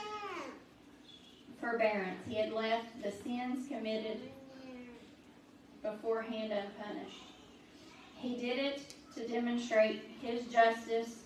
[1.59, 2.19] forbearance.
[2.27, 4.19] He had left the sins committed
[5.81, 7.23] beforehand unpunished.
[8.17, 11.23] He did it to demonstrate his justice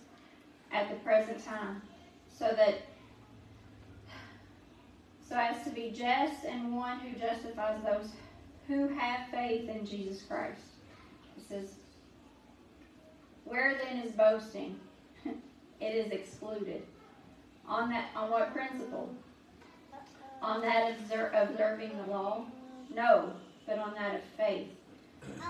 [0.71, 1.81] at the present time,
[2.37, 2.81] so that
[5.27, 8.09] so as to be just and one who justifies those
[8.67, 10.61] who have faith in Jesus Christ.
[11.37, 11.73] It says,
[13.45, 14.79] Where then is boasting?
[15.79, 16.83] It is excluded.
[17.67, 19.13] On that on what principle?
[20.41, 22.45] On that obser- observing the law?
[22.93, 23.33] No,
[23.67, 24.69] but on that of faith.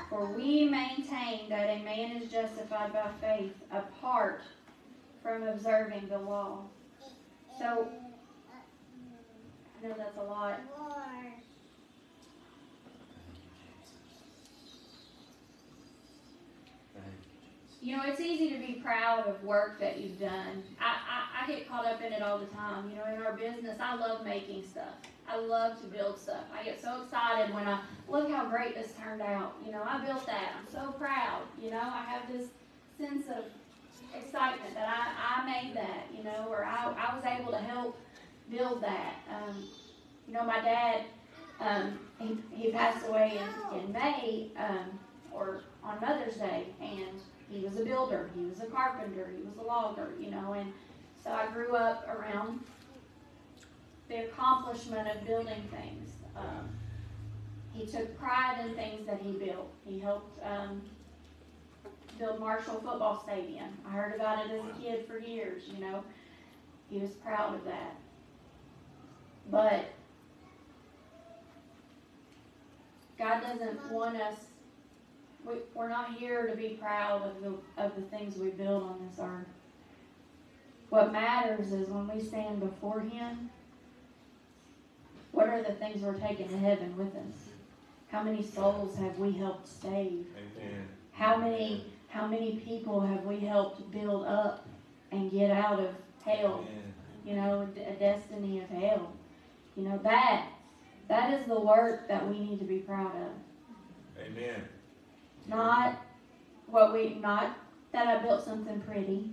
[0.10, 4.42] For we maintain that a man is justified by faith apart
[5.22, 6.64] from observing the law.
[7.58, 7.88] So,
[9.82, 10.60] I know that's a lot.
[16.94, 17.69] Thank you, Jesus.
[17.82, 20.64] You know, it's easy to be proud of work that you've done.
[20.82, 22.90] I, I, I get caught up in it all the time.
[22.90, 24.96] You know, in our business, I love making stuff.
[25.28, 26.44] I love to build stuff.
[26.54, 29.56] I get so excited when I look how great this turned out.
[29.66, 30.54] You know, I built that.
[30.60, 31.44] I'm so proud.
[31.62, 32.48] You know, I have this
[33.00, 33.46] sense of
[34.14, 37.98] excitement that I, I made that, you know, or I, I was able to help
[38.52, 39.16] build that.
[39.30, 39.64] Um,
[40.28, 41.06] you know, my dad,
[41.60, 45.00] um, he, he passed away in, in May, um,
[45.32, 49.58] or on Mother's Day, and he was a builder, he was a carpenter, he was
[49.58, 50.72] a logger, you know, and
[51.24, 52.60] so I grew up around
[54.08, 56.10] the accomplishment of building things.
[56.36, 56.70] Um,
[57.74, 59.72] he took pride in things that he built.
[59.86, 60.82] He helped um,
[62.18, 63.70] build Marshall Football Stadium.
[63.88, 66.04] I heard about it as a kid for years, you know.
[66.90, 67.96] He was proud of that.
[69.52, 69.86] But
[73.18, 74.38] God doesn't want us,
[75.46, 79.08] we, we're not here to be proud of the, of the things we build on
[79.08, 79.48] this earth.
[80.90, 83.50] What matters is when we stand before Him,
[85.32, 87.50] what are the things we're taking to heaven with us?
[88.12, 90.26] How many souls have we helped save?
[90.36, 90.88] Amen.
[91.12, 94.68] How many how many people have we helped build up
[95.12, 95.94] and get out of
[96.26, 96.66] hell?
[96.68, 96.94] Amen.
[97.24, 99.14] You know, a destiny of hell.
[99.76, 100.48] You know that
[101.08, 104.24] that is the work that we need to be proud of.
[104.26, 104.64] Amen.
[105.50, 105.96] Not
[106.68, 107.58] what we not
[107.92, 109.32] that I built something pretty.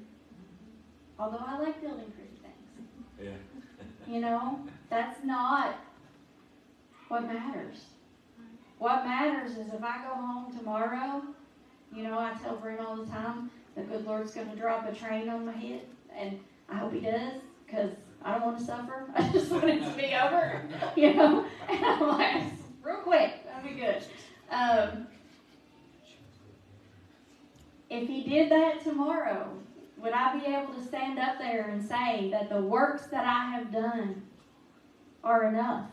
[1.19, 2.89] Although I like building pretty things.
[3.23, 4.13] Yeah.
[4.13, 5.77] You know, that's not
[7.09, 7.85] what matters.
[8.79, 11.23] What matters is if I go home tomorrow,
[11.95, 14.95] you know, I tell Brim all the time, the good Lord's going to drop a
[14.95, 15.83] train on my head,
[16.15, 16.39] and
[16.69, 17.91] I hope He does, because
[18.23, 19.07] I don't want to suffer.
[19.17, 20.63] I just want it to be over,
[20.97, 21.47] you know.
[21.69, 22.43] And I'm like,
[22.83, 24.03] real quick, that'd be good.
[24.51, 25.07] Um,
[27.91, 29.51] if He did that tomorrow,
[29.99, 33.51] would I be able to stand up there and say that the works that I
[33.51, 34.23] have done
[35.25, 35.87] are enough?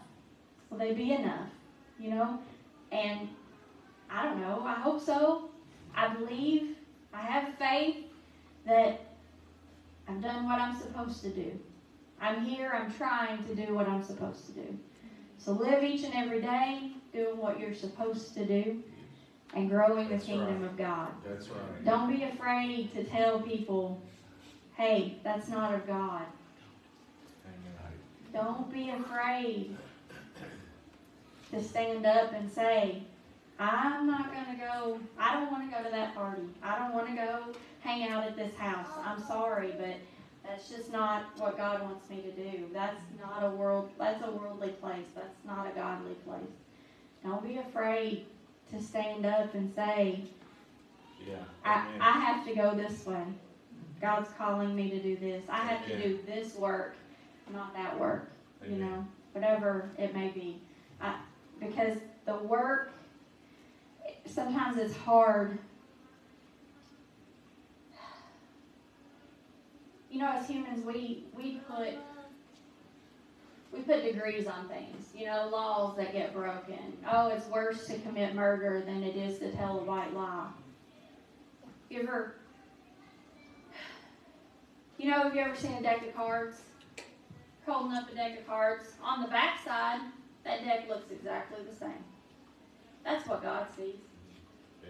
[0.70, 1.50] Will they be enough?
[2.00, 2.40] You know?
[2.92, 3.30] And
[4.10, 4.64] I don't know.
[4.66, 5.50] I hope so.
[5.96, 6.76] I believe,
[7.14, 7.98] I have faith
[8.66, 9.02] that
[10.08, 11.60] I've done what I'm supposed to do.
[12.20, 14.80] I'm here, I'm trying to do what I'm supposed to do.
[15.38, 18.82] So live each and every day doing what you're supposed to do
[19.56, 20.72] and growing the kingdom right.
[20.72, 21.10] of God.
[21.26, 21.86] That's right.
[21.86, 24.02] Don't be afraid to tell people,
[24.76, 26.26] hey, that's not of God.
[27.46, 27.94] Amen.
[28.34, 29.76] Don't be afraid
[31.52, 33.04] to stand up and say,
[33.60, 36.42] I'm not going to go, I don't want to go to that party.
[36.64, 37.40] I don't want to go
[37.82, 38.88] hang out at this house.
[39.06, 39.96] I'm sorry, but
[40.44, 42.66] that's just not what God wants me to do.
[42.74, 45.06] That's not a world, that's a worldly place.
[45.16, 46.42] That's not a godly place.
[47.24, 48.26] Don't be afraid
[48.72, 50.24] to stand up and say,
[51.28, 51.36] Yeah.
[51.64, 53.24] I, I have to go this way.
[54.02, 55.44] God's calling me to do this.
[55.50, 56.96] I have to do this work,
[57.54, 58.30] not that work.
[58.68, 60.62] You know, whatever it may be.
[61.02, 61.16] I,
[61.60, 62.94] because the work,
[64.26, 65.58] sometimes it's hard.
[70.10, 71.94] You know, as humans, we we put
[73.74, 75.08] we put degrees on things.
[75.16, 76.98] You know, laws that get broken.
[77.12, 80.48] Oh, it's worse to commit murder than it is to tell a white lie.
[81.90, 82.36] You ever,
[84.98, 86.62] you know, have you ever seen a deck of cards?
[87.66, 88.86] Holding up a deck of cards.
[89.04, 90.02] On the back side,
[90.44, 92.04] that deck looks exactly the same.
[93.04, 93.96] That's what God sees.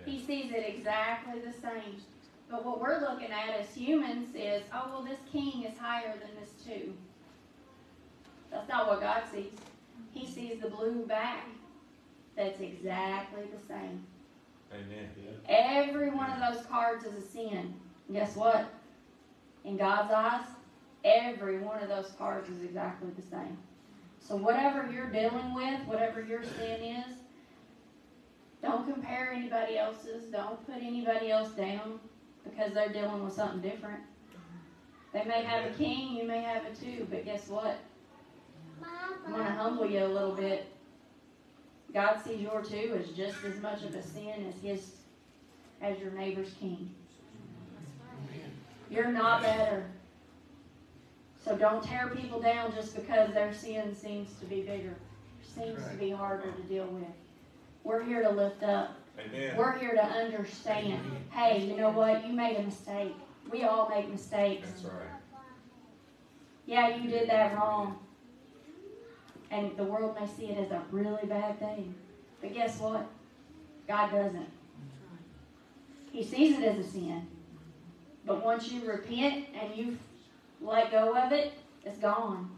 [0.05, 2.01] He sees it exactly the same.
[2.49, 6.29] But what we're looking at as humans is, oh, well, this king is higher than
[6.39, 6.93] this two.
[8.53, 9.51] That's not what God sees.
[10.11, 11.47] He sees the blue back
[12.35, 14.05] that's exactly the same.
[14.71, 15.09] Amen.
[15.47, 17.73] Every one of those cards is a sin.
[18.07, 18.71] And guess what?
[19.65, 20.45] In God's eyes,
[21.03, 23.57] every one of those cards is exactly the same.
[24.19, 27.13] So whatever you're dealing with, whatever your sin is,
[28.63, 30.23] don't compare anybody else's.
[30.31, 31.99] Don't put anybody else down
[32.43, 33.99] because they're dealing with something different.
[35.13, 37.77] They may have a king, you may have a two, but guess what?
[39.25, 40.67] I'm going to humble you a little bit.
[41.93, 44.91] God sees your two as just as much of a sin as his
[45.81, 46.89] as your neighbor's king.
[48.89, 49.85] You're not better.
[51.43, 54.95] So don't tear people down just because their sin seems to be bigger,
[55.55, 57.03] seems to be harder to deal with.
[57.83, 58.95] We're here to lift up.
[59.19, 59.57] Amen.
[59.57, 61.01] We're here to understand.
[61.31, 62.25] Hey, you know what?
[62.25, 63.13] You made a mistake.
[63.51, 64.69] We all make mistakes.
[64.69, 65.07] That's right.
[66.65, 67.99] Yeah, you did that wrong.
[69.53, 71.93] And the world may see it as a really bad thing.
[72.41, 73.05] But guess what?
[73.87, 74.49] God doesn't.
[76.11, 77.27] He sees it as a sin.
[78.25, 79.99] But once you repent and you
[80.59, 81.53] let go of it,
[81.85, 82.49] it's gone.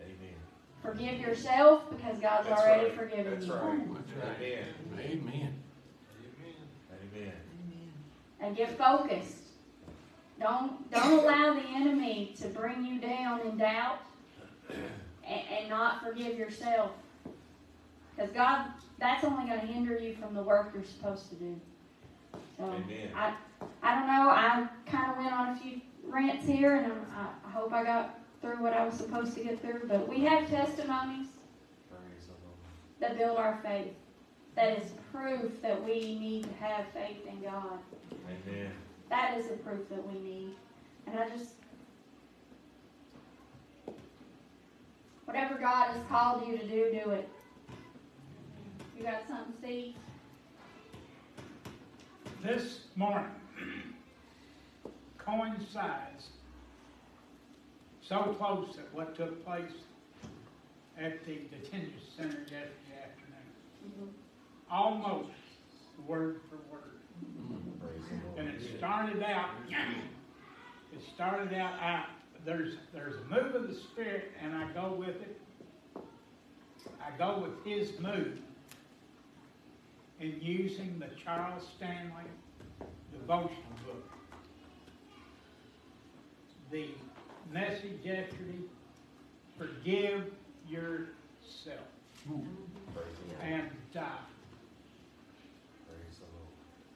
[0.00, 0.34] Amen.
[0.82, 2.96] Forgive yourself because God's That's already right.
[2.98, 3.52] forgiven That's you.
[3.52, 3.62] right.
[3.62, 4.64] Amen.
[4.98, 5.22] Amen.
[5.22, 5.54] Amen.
[6.90, 7.32] Amen.
[8.40, 9.36] And get focused.
[10.40, 14.00] Don't don't allow the enemy to bring you down in doubt
[15.28, 16.92] and, and not forgive yourself.
[18.16, 18.66] Because God,
[18.98, 21.60] that's only going to hinder you from the work you're supposed to do.
[22.56, 23.10] So Amen.
[23.16, 23.34] I
[23.82, 24.30] I don't know.
[24.30, 27.82] I kind of went on a few rants here, and I'm, I, I hope I
[27.84, 29.82] got through what I was supposed to get through.
[29.88, 31.28] But we have testimonies
[31.90, 32.58] Praise the Lord.
[33.00, 33.92] that build our faith.
[34.54, 37.78] That is proof that we need to have faith in God.
[38.28, 38.70] Amen.
[39.10, 40.50] That is the proof that we need.
[41.06, 41.54] And I just,
[45.24, 47.28] whatever God has called you to do, do it.
[48.96, 49.94] You got something, Steve?
[52.44, 53.24] this morning
[55.16, 56.28] coincides
[58.02, 59.72] so close to what took place
[61.00, 63.48] at the detention center yesterday afternoon.
[63.88, 64.06] Mm-hmm.
[64.70, 65.30] Almost
[66.06, 67.00] word for word.
[67.80, 68.38] Praise the Lord.
[68.38, 72.06] And it started out, it started out, out,
[72.44, 75.40] there's, there's a move of the Spirit and I go with it.
[77.00, 78.38] I go with His move
[80.20, 82.24] in using the Charles Stanley
[83.12, 83.52] devotional
[83.86, 84.04] book.
[86.70, 86.88] The
[87.52, 88.60] message yesterday,
[89.58, 90.24] forgive
[90.68, 91.86] yourself.
[93.42, 94.02] And, uh.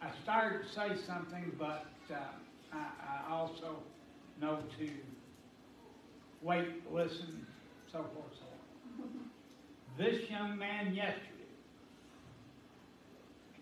[0.00, 2.14] I started to say something, but, uh,
[2.72, 2.76] I,
[3.28, 3.76] I also
[4.40, 4.88] know to
[6.42, 7.46] wait, listen,
[7.90, 9.08] so forth, so on.
[9.96, 11.24] This young man yesterday,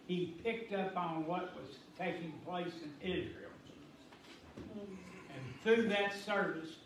[0.07, 3.51] he picked up on what was taking place in Israel.
[4.77, 6.77] And through that service,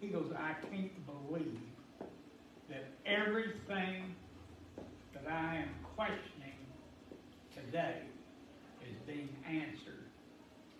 [0.00, 1.58] he goes, I can't believe
[2.68, 4.14] that everything
[5.14, 6.58] that I am questioning
[7.54, 8.02] today
[8.82, 10.04] is being answered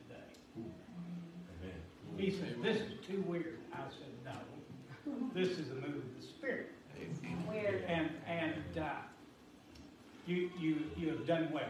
[0.02, 0.66] today.
[1.62, 1.72] Amen.
[2.24, 3.58] He said, this is too weird.
[3.74, 6.70] I said, no, this is a move of the Spirit.
[7.46, 7.84] Weird.
[7.86, 8.88] And, and, uh,
[10.26, 11.68] you, you, you have done well.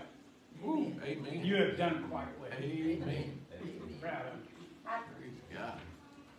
[0.62, 1.44] Amen.
[1.44, 2.50] You have done quite well.
[2.56, 3.40] Amen.
[4.00, 4.66] Proud of you.
[4.86, 5.80] I, Praise God.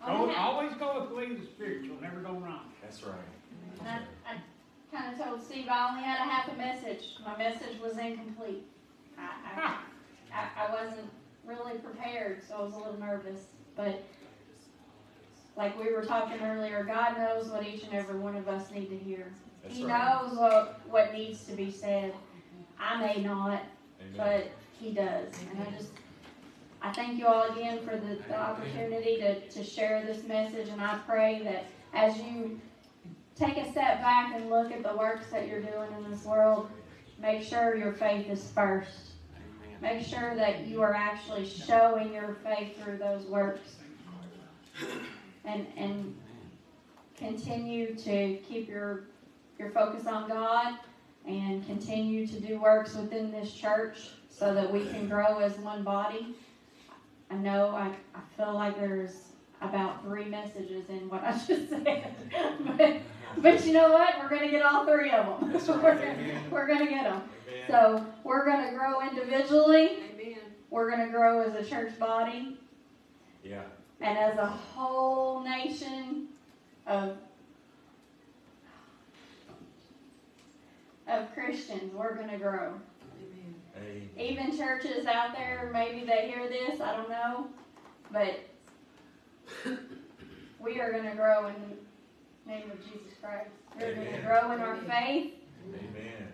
[0.05, 1.83] Go, I, always go with the lead of the Spirit.
[1.83, 2.71] You'll never go wrong.
[2.81, 3.15] That's right.
[3.81, 7.17] and I, I kind of told Steve I only had a half a message.
[7.25, 8.63] My message was incomplete.
[9.17, 9.77] I, I,
[10.33, 11.09] I, I wasn't
[11.45, 13.41] really prepared, so I was a little nervous.
[13.75, 14.03] But
[15.55, 18.89] like we were talking earlier, God knows what each and every one of us need
[18.89, 19.31] to hear.
[19.63, 20.23] That's he right.
[20.23, 22.13] knows what, what needs to be said.
[22.79, 23.63] I may not,
[24.01, 24.15] Amen.
[24.17, 25.31] but he does.
[25.51, 25.91] And I just,
[26.81, 30.67] I thank you all again for the, the opportunity to, to share this message.
[30.69, 32.59] And I pray that as you
[33.35, 36.69] take a step back and look at the works that you're doing in this world,
[37.19, 39.11] make sure your faith is first.
[39.81, 43.75] Make sure that you are actually showing your faith through those works.
[45.43, 46.15] And, and
[47.17, 49.05] continue to keep your,
[49.59, 50.77] your focus on God
[51.27, 55.83] and continue to do works within this church so that we can grow as one
[55.83, 56.35] body.
[57.29, 59.29] I know I, I feel like there's
[59.61, 62.15] about three messages in what I just said.
[62.77, 62.97] but,
[63.37, 64.19] but you know what?
[64.19, 65.53] We're going to get all three of them.
[65.81, 67.21] We're, gonna, we're going to get them.
[67.69, 67.97] Amen.
[67.97, 69.99] So we're going to grow individually.
[70.13, 70.37] Amen.
[70.69, 72.57] We're going to grow as a church body
[73.43, 73.63] Yeah.
[74.01, 76.27] and as a whole nation
[76.87, 77.17] of
[81.07, 82.73] of Christians, we're going to grow.
[83.21, 83.55] Amen.
[83.77, 84.09] Amen.
[84.17, 87.47] Even churches out there, maybe they hear this, I don't know,
[88.11, 88.39] but
[90.59, 93.49] we are going to grow in the name of Jesus Christ.
[93.79, 95.33] We're going to grow in our faith.
[95.73, 96.31] Amen.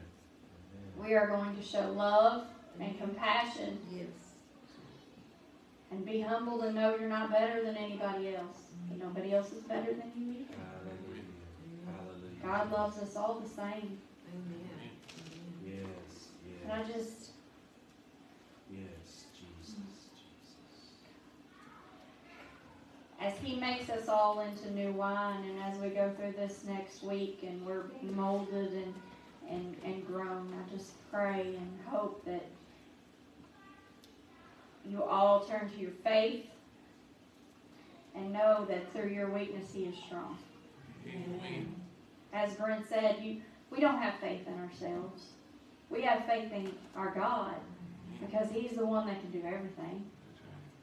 [0.97, 1.09] Amen.
[1.09, 2.45] We are going to show love
[2.79, 4.07] and compassion Yes.
[5.91, 8.57] and be humble and know you're not better than anybody else.
[8.89, 10.55] But nobody else is better than you either.
[10.57, 11.23] Hallelujah.
[11.85, 12.41] Hallelujah.
[12.43, 13.99] God loves us all the same.
[14.33, 14.89] Amen.
[15.65, 16.27] Yes.
[16.63, 17.31] And I just,
[18.71, 19.25] Yes.
[19.33, 19.75] Jesus.
[20.15, 20.95] Jesus.
[23.21, 27.03] as He makes us all into new wine, and as we go through this next
[27.03, 28.93] week and we're molded and,
[29.49, 32.45] and, and grown, I just pray and hope that
[34.85, 36.45] you all turn to your faith
[38.15, 40.37] and know that through your weakness He is strong.
[41.07, 41.73] Amen.
[42.33, 45.23] As Brent said, you, we don't have faith in ourselves.
[45.89, 47.55] We have faith in our God
[48.19, 50.05] because He's the one that can do everything.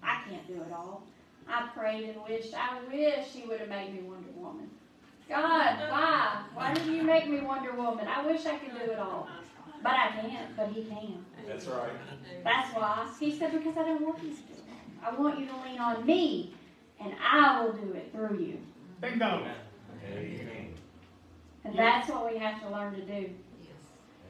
[0.02, 1.02] I can't do it all.
[1.48, 4.68] I prayed and wished, I wish He would have made me Wonder Woman.
[5.28, 6.42] God, why?
[6.54, 8.06] Why didn't you make me Wonder Woman?
[8.08, 9.28] I wish I could do it all.
[9.82, 11.24] But I can't, but He can.
[11.46, 11.90] That's right.
[12.44, 13.08] That's why.
[13.20, 14.64] He said, because I don't want you to do it.
[15.04, 16.54] I want you to lean on me,
[17.00, 18.58] and I will do it through you.
[19.00, 19.46] Bingo.
[20.10, 20.74] Amen.
[21.64, 23.30] And that's what we have to learn to do.
[23.60, 23.70] Yes.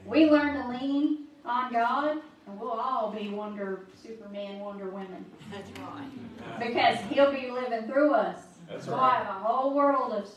[0.04, 5.24] We learn to lean on God, and we'll all be Wonder Superman, Wonder Women.
[5.50, 6.58] That's right.
[6.58, 8.40] Because He'll be living through us.
[8.68, 9.22] That's We'll right.
[9.24, 10.28] have a whole world of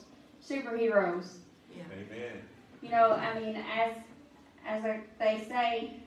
[0.48, 1.38] superheroes.
[1.76, 1.84] Yeah.
[1.94, 2.42] Amen.
[2.82, 3.96] You know, I mean, as
[4.68, 4.84] as
[5.20, 6.02] they say,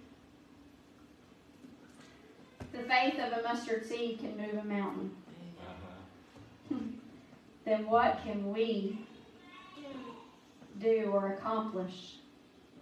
[2.73, 5.11] the faith of a mustard seed can move a mountain.
[5.61, 6.77] Uh-huh.
[7.65, 8.99] Then what can we
[10.81, 12.17] do or accomplish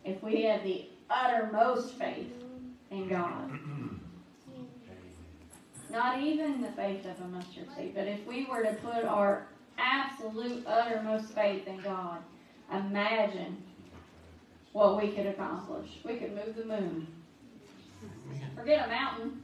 [0.05, 2.33] if we have the uttermost faith
[2.91, 3.51] in God?
[5.91, 9.47] Not even the faith of a mustard seed, but if we were to put our
[9.83, 12.19] absolute uttermost faith in God,
[12.73, 13.63] imagine
[14.73, 15.91] what we could accomplish.
[16.05, 17.07] We could move the moon.
[18.57, 19.43] Forget a mountain.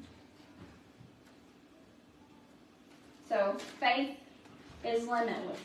[3.29, 4.17] So faith
[4.85, 5.59] is limitless,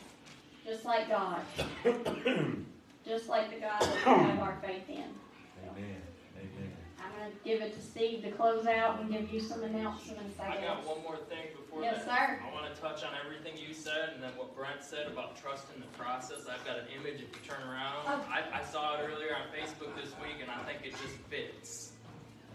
[0.66, 1.40] just like God.
[3.06, 4.96] just like the God that we have our faith in.
[4.96, 5.96] Amen.
[6.36, 6.72] Amen.
[6.98, 10.38] I'm going to give it to Steve to close out and give you some announcements,
[10.40, 10.64] I I guess.
[10.64, 12.18] got one more thing before Yes, that.
[12.28, 12.40] sir.
[12.48, 15.80] I want to touch on everything you said and then what Brent said about trusting
[15.80, 16.46] the process.
[16.50, 18.04] I've got an image if you turn around.
[18.06, 18.24] Oh.
[18.30, 21.92] I, I saw it earlier on Facebook this week and I think it just fits.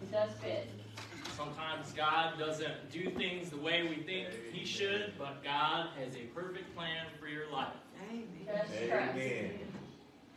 [0.01, 0.70] It does fit.
[1.36, 6.26] Sometimes God doesn't do things the way we think He should, but God has a
[6.36, 7.74] perfect plan for your life.
[8.09, 8.26] Amen.
[8.45, 9.15] Just trust.
[9.15, 9.51] Amen.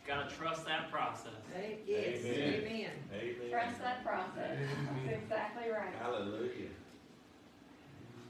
[0.05, 1.31] Gotta trust that process.
[1.55, 2.53] Hey, Yes, Amen.
[2.53, 2.89] amen.
[3.13, 3.49] Amen.
[3.49, 4.57] Trust that process.
[5.05, 5.93] That's exactly right.
[6.01, 6.67] Hallelujah.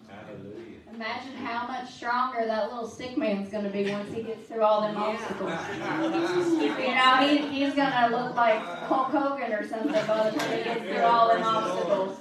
[0.08, 0.80] Hallelujah.
[0.94, 4.82] Imagine how much stronger that little stick man's gonna be once he gets through all
[4.82, 5.02] them Yeah.
[5.02, 5.52] obstacles.
[6.84, 10.64] You know, he, he's gonna look like Hulk Hogan or something by the time he
[10.64, 12.18] gets through all them obstacles.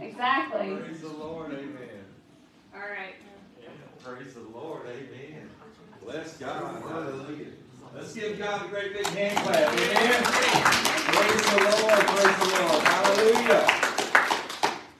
[0.00, 0.76] Exactly.
[0.76, 2.04] Praise the Lord, amen.
[2.74, 3.14] All right.
[4.02, 5.50] Praise the Lord, amen.
[6.02, 7.48] Bless God, hallelujah.
[7.92, 10.22] Let's give God a great big hand clap, amen.
[10.22, 13.66] Praise the Lord, praise the Lord, hallelujah.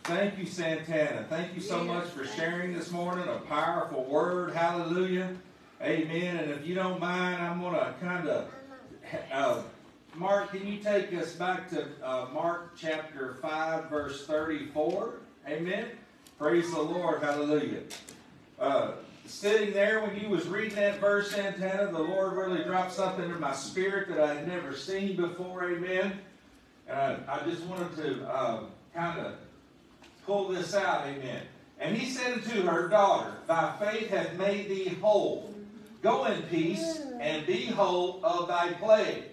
[0.03, 1.25] Thank you, Santana.
[1.29, 5.37] Thank you so much for sharing this morning a powerful word, hallelujah.
[5.81, 6.37] Amen.
[6.39, 8.51] And if you don't mind, I'm going to kind of,
[9.33, 9.63] uh,
[10.17, 15.15] Mark, can you take us back to uh, Mark chapter 5, verse 34?
[15.49, 15.87] Amen.
[16.39, 17.83] Praise the Lord, hallelujah.
[18.59, 18.93] Uh,
[19.31, 23.41] sitting there when you was reading that verse, Santana, the Lord really dropped something in
[23.41, 26.19] my spirit that I had never seen before, amen.
[26.89, 28.61] And I, I just wanted to uh,
[28.95, 29.35] kind of
[30.27, 31.43] pull this out, amen.
[31.79, 35.55] And he said unto her, Daughter, thy faith hath made thee whole.
[36.03, 39.25] Go in peace and be whole of thy plague.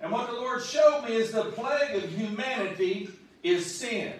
[0.00, 3.10] And what the Lord showed me is the plague of humanity
[3.42, 4.12] is sin.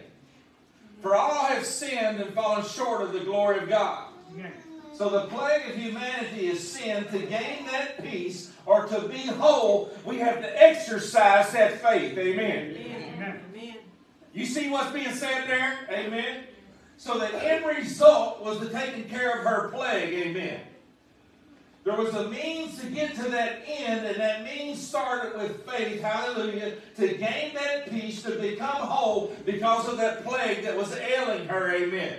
[1.00, 4.08] For all have sinned and fallen short of the glory of God.
[4.32, 4.52] Amen.
[4.98, 7.04] So the plague of humanity is sin.
[7.04, 12.18] To gain that peace or to be whole, we have to exercise that faith.
[12.18, 12.74] Amen.
[12.76, 13.40] Amen.
[13.54, 13.76] Amen.
[14.34, 15.78] You see what's being said there?
[15.88, 16.42] Amen.
[16.96, 20.12] So the end result was the taking care of her plague.
[20.14, 20.62] Amen.
[21.84, 26.02] There was a means to get to that end, and that means started with faith,
[26.02, 31.46] hallelujah, to gain that peace, to become whole because of that plague that was ailing
[31.46, 32.18] her, amen.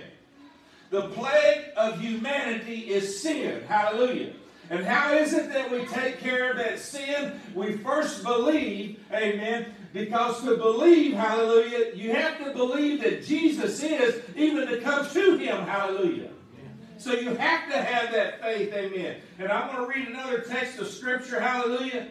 [0.90, 4.32] The plague of humanity is sin, hallelujah.
[4.70, 7.40] And how is it that we take care of that sin?
[7.54, 14.22] We first believe, amen, because to believe, hallelujah, you have to believe that Jesus is,
[14.36, 16.30] even to come to Him, hallelujah.
[16.98, 19.16] So you have to have that faith, amen.
[19.38, 22.08] And I'm going to read another text of Scripture, hallelujah.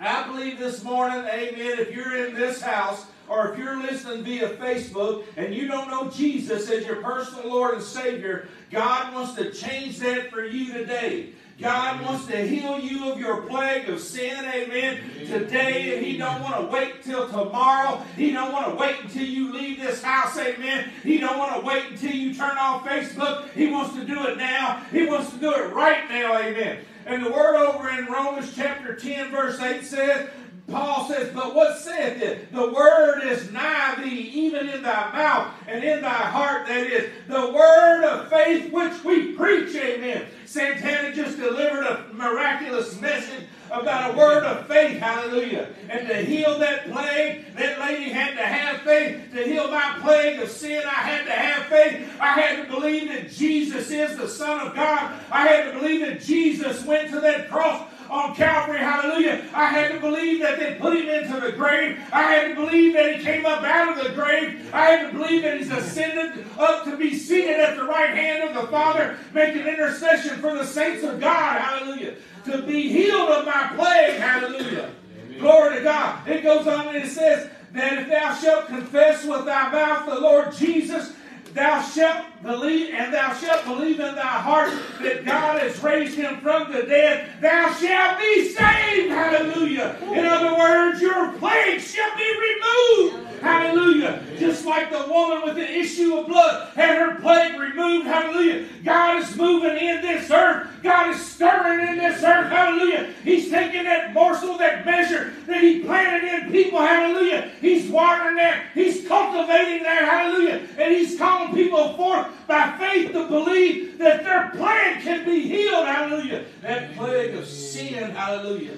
[0.00, 4.50] I believe this morning, amen, if you're in this house or if you're listening via
[4.56, 9.50] Facebook and you don't know Jesus as your personal Lord and Savior, God wants to
[9.52, 11.32] change that for you today.
[11.60, 16.42] God wants to heal you of your plague of sin, amen, today, and He don't
[16.42, 18.02] want to wait till tomorrow.
[18.16, 20.90] He don't want to wait until you leave this house, amen.
[21.04, 23.50] He don't want to wait until you turn off Facebook.
[23.52, 24.82] He wants to do it now.
[24.90, 26.78] He wants to do it right now, amen.
[27.06, 30.30] And the word over in Romans chapter 10, verse 8 says,
[30.70, 32.52] Paul says, But what saith it?
[32.52, 37.10] The word is nigh thee, even in thy mouth and in thy heart, that is,
[37.28, 40.26] the word of faith which we preach, amen.
[40.46, 45.68] Santana just delivered a miraculous message about a word of faith, hallelujah.
[45.88, 49.32] And to heal that plague, that lady had to have faith.
[49.32, 52.08] To heal my plague of sin, I had to have faith.
[52.20, 55.18] I had to believe that Jesus is the Son of God.
[55.30, 59.42] I had to believe that Jesus went to that cross on Calvary, hallelujah.
[59.54, 61.98] I had to believe that they put him into the grave.
[62.12, 64.68] I had to believe that he came up out of the grave.
[64.74, 68.42] I had to believe that he's ascended up to be seated at the right hand
[68.42, 72.16] of the Father, making intercession for the saints of God, hallelujah.
[72.44, 74.90] To be healed of my plague, hallelujah.
[75.38, 76.28] Glory to God.
[76.28, 80.20] It goes on and it says that if thou shalt confess with thy mouth the
[80.20, 81.14] Lord Jesus,
[81.54, 86.38] thou shalt believe, and thou shalt believe in thy heart that God has raised him
[86.38, 89.10] from the dead, thou shalt be saved.
[89.10, 89.96] Hallelujah.
[90.12, 93.32] In other words, your plague shall be removed.
[93.42, 94.22] Hallelujah.
[94.38, 98.06] Just like the woman with the issue of blood had her plague removed.
[98.06, 98.66] Hallelujah.
[98.84, 100.68] God is moving in this earth.
[100.82, 102.50] God is stirring in this earth.
[102.52, 103.12] Hallelujah.
[103.24, 106.78] He's taking that morsel, that measure that He planted in people.
[106.78, 107.50] Hallelujah.
[107.60, 108.66] He's watering that.
[108.74, 110.04] He's cultivating that.
[110.04, 110.62] Hallelujah.
[110.78, 115.86] And He's calling people forth by faith to believe that their plague can be healed.
[115.86, 116.44] Hallelujah.
[116.62, 118.10] That plague of sin.
[118.10, 118.76] Hallelujah.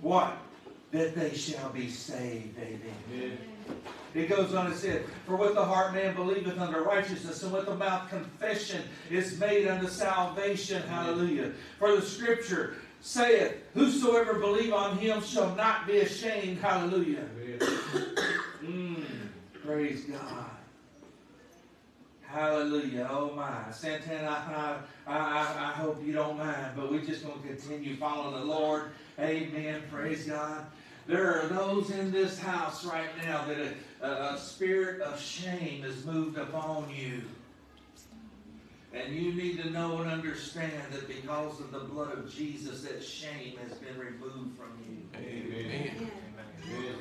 [0.00, 0.36] What?
[0.92, 2.58] That they shall be saved.
[2.58, 3.38] Amen.
[4.14, 7.66] It goes on and says, For with the heart man believeth unto righteousness, and with
[7.66, 10.82] the mouth confession is made unto salvation.
[10.82, 11.52] Hallelujah.
[11.78, 16.58] For the scripture saith, Whosoever believe on him shall not be ashamed.
[16.58, 17.24] Hallelujah.
[18.64, 19.04] Mm,
[19.64, 20.49] praise God.
[22.32, 23.08] Hallelujah.
[23.10, 23.70] Oh my.
[23.72, 27.96] Santana, I, I, I, I hope you don't mind, but we're just going to continue
[27.96, 28.92] following the Lord.
[29.18, 29.82] Amen.
[29.90, 30.66] Praise God.
[31.08, 33.74] There are those in this house right now that a,
[34.06, 37.22] a, a spirit of shame has moved upon you.
[38.92, 43.02] And you need to know and understand that because of the blood of Jesus, that
[43.02, 44.98] shame has been removed from you.
[45.16, 46.10] Amen.
[46.64, 46.94] Amen.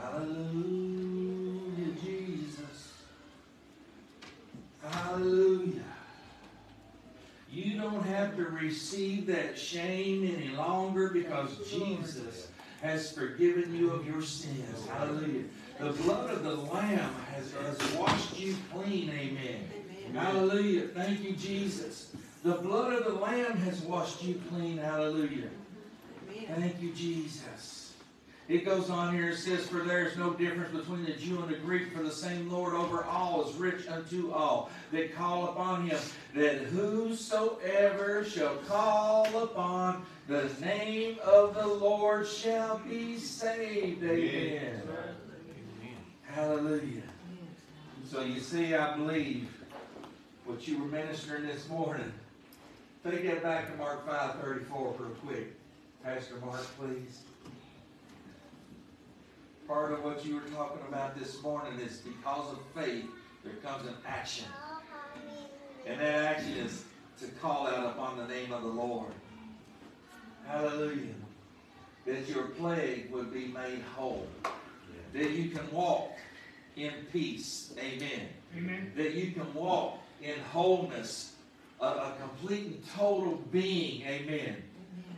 [0.00, 2.92] Hallelujah, Jesus.
[5.06, 5.84] Hallelujah.
[7.48, 12.48] You don't have to receive that shame any longer because Jesus
[12.82, 14.86] has forgiven you of your sins.
[14.88, 15.44] Hallelujah.
[15.78, 19.10] The blood of the Lamb has, has washed you clean.
[19.10, 19.68] Amen.
[20.12, 20.88] Hallelujah.
[20.88, 22.12] Thank you, Jesus.
[22.42, 24.78] The blood of the Lamb has washed you clean.
[24.78, 25.50] Hallelujah.
[26.48, 27.42] Thank you, Jesus.
[28.48, 31.48] It goes on here, it says, For there is no difference between the Jew and
[31.48, 35.88] the Greek, for the same Lord over all is rich unto all that call upon
[35.88, 35.98] him.
[36.34, 44.04] That whosoever shall call upon the name of the Lord shall be saved.
[44.04, 44.82] Amen.
[46.22, 47.02] Hallelujah.
[48.08, 49.48] So you see, I believe
[50.44, 52.12] what you were ministering this morning.
[53.02, 55.54] Take that back to Mark 5:34 real quick.
[56.04, 57.22] Pastor Mark, please.
[59.68, 63.06] Part of what you were talking about this morning is because of faith,
[63.42, 64.46] there comes an action.
[65.84, 66.84] And that action is
[67.20, 69.10] to call out upon the name of the Lord.
[70.46, 71.14] Hallelujah.
[72.06, 74.28] That your plague would be made whole.
[75.12, 76.12] That you can walk
[76.76, 77.74] in peace.
[77.76, 78.28] Amen.
[78.56, 78.92] Amen.
[78.94, 81.34] That you can walk in wholeness,
[81.80, 84.02] a, a complete and total being.
[84.02, 84.62] Amen.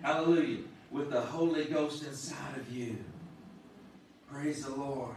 [0.01, 0.61] Hallelujah.
[0.91, 2.97] With the Holy Ghost inside of you.
[4.31, 5.15] Praise the Lord.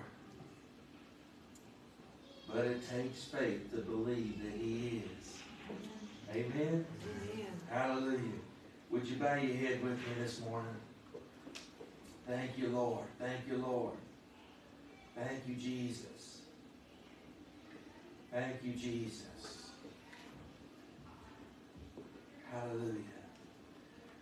[2.48, 5.38] But it takes faith to believe that He is.
[6.32, 6.86] Amen.
[7.34, 7.48] Amen.
[7.70, 8.40] Hallelujah.
[8.90, 10.76] Would you bow your head with me this morning?
[12.28, 13.06] Thank you, Lord.
[13.20, 13.96] Thank you, Lord.
[15.16, 16.40] Thank you, Jesus.
[18.32, 19.72] Thank you, Jesus.
[22.52, 22.96] Hallelujah.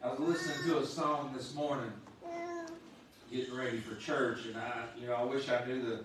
[0.04, 1.92] I was listening to a song this morning,
[3.32, 6.04] getting ready for church, and I, you know, I wish I knew the,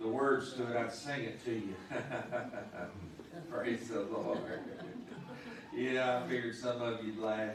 [0.00, 0.76] the words to it.
[0.76, 1.74] I'd sing it to you.
[3.50, 4.38] Praise the Lord.
[5.74, 7.52] Yeah, I figured some of you'd laugh.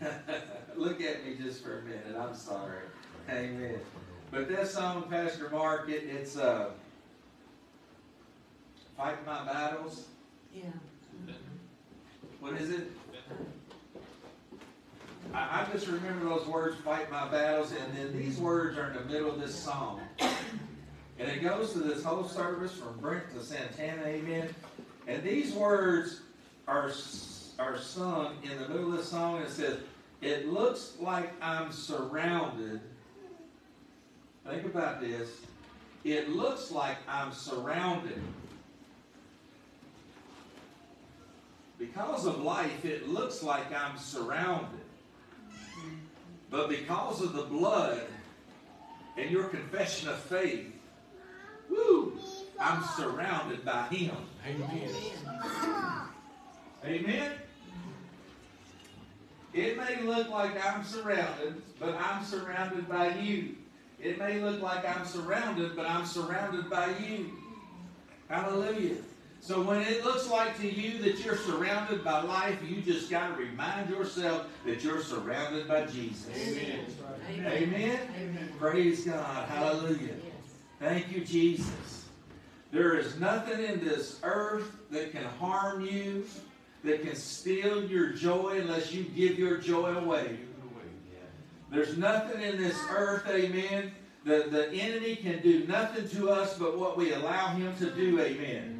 [0.76, 2.16] Look at me just for a minute.
[2.18, 2.80] I'm sorry.
[3.30, 3.78] Amen.
[4.30, 6.70] But that song, Pastor Mark, it, it's uh,
[8.96, 10.06] Fight My Battles.
[10.54, 10.64] Yeah.
[12.40, 12.90] What is it?
[15.34, 18.94] I, I just remember those words, fight my battles, and then these words are in
[18.94, 20.00] the middle of this song.
[21.18, 24.48] And it goes to this whole service from Brent to Santana, amen.
[25.06, 26.20] And these words
[26.68, 26.90] are,
[27.58, 29.78] are sung in the middle of the song, it says,
[30.20, 32.80] It looks like I'm surrounded.
[34.48, 35.30] Think about this.
[36.04, 38.22] It looks like I'm surrounded.
[41.78, 44.85] Because of life, it looks like I'm surrounded.
[46.50, 48.02] But because of the blood
[49.16, 50.72] and your confession of faith,
[51.68, 52.18] woo,
[52.58, 54.16] I'm surrounded by Him.
[54.46, 54.90] Amen.
[56.84, 57.32] Amen?
[59.52, 63.56] It may look like I'm surrounded, but I'm surrounded by you.
[63.98, 67.30] It may look like I'm surrounded, but I'm surrounded by you.
[68.28, 68.96] Hallelujah.
[69.46, 73.28] So when it looks like to you that you're surrounded by life, you just got
[73.28, 76.28] to remind yourself that you're surrounded by Jesus.
[76.36, 76.84] Amen.
[77.30, 78.00] Amen.
[78.20, 78.52] Amen.
[78.58, 79.48] Praise God.
[79.48, 80.00] Hallelujah.
[80.00, 80.32] Yes.
[80.80, 82.06] Thank you, Jesus.
[82.72, 86.26] There is nothing in this earth that can harm you,
[86.82, 90.40] that can steal your joy unless you give your joy away.
[91.70, 93.92] There's nothing in this earth, amen.
[94.24, 98.20] The, the enemy can do nothing to us but what we allow him to do,
[98.20, 98.75] amen.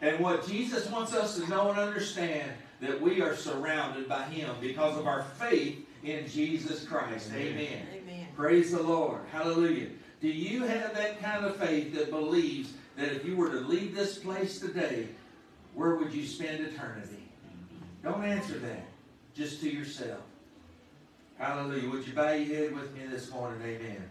[0.00, 2.50] And what Jesus wants us to know and understand
[2.80, 7.30] that we are surrounded by him because of our faith in Jesus Christ.
[7.34, 7.86] Amen.
[7.92, 8.26] Amen.
[8.36, 9.20] Praise the Lord.
[9.32, 9.88] Hallelujah.
[10.20, 13.94] Do you have that kind of faith that believes that if you were to leave
[13.94, 15.08] this place today,
[15.74, 17.24] where would you spend eternity?
[18.02, 18.84] Don't answer that.
[19.34, 20.20] Just to yourself.
[21.38, 21.90] Hallelujah.
[21.90, 23.60] Would you bow your head with me this morning?
[23.62, 24.08] Amen.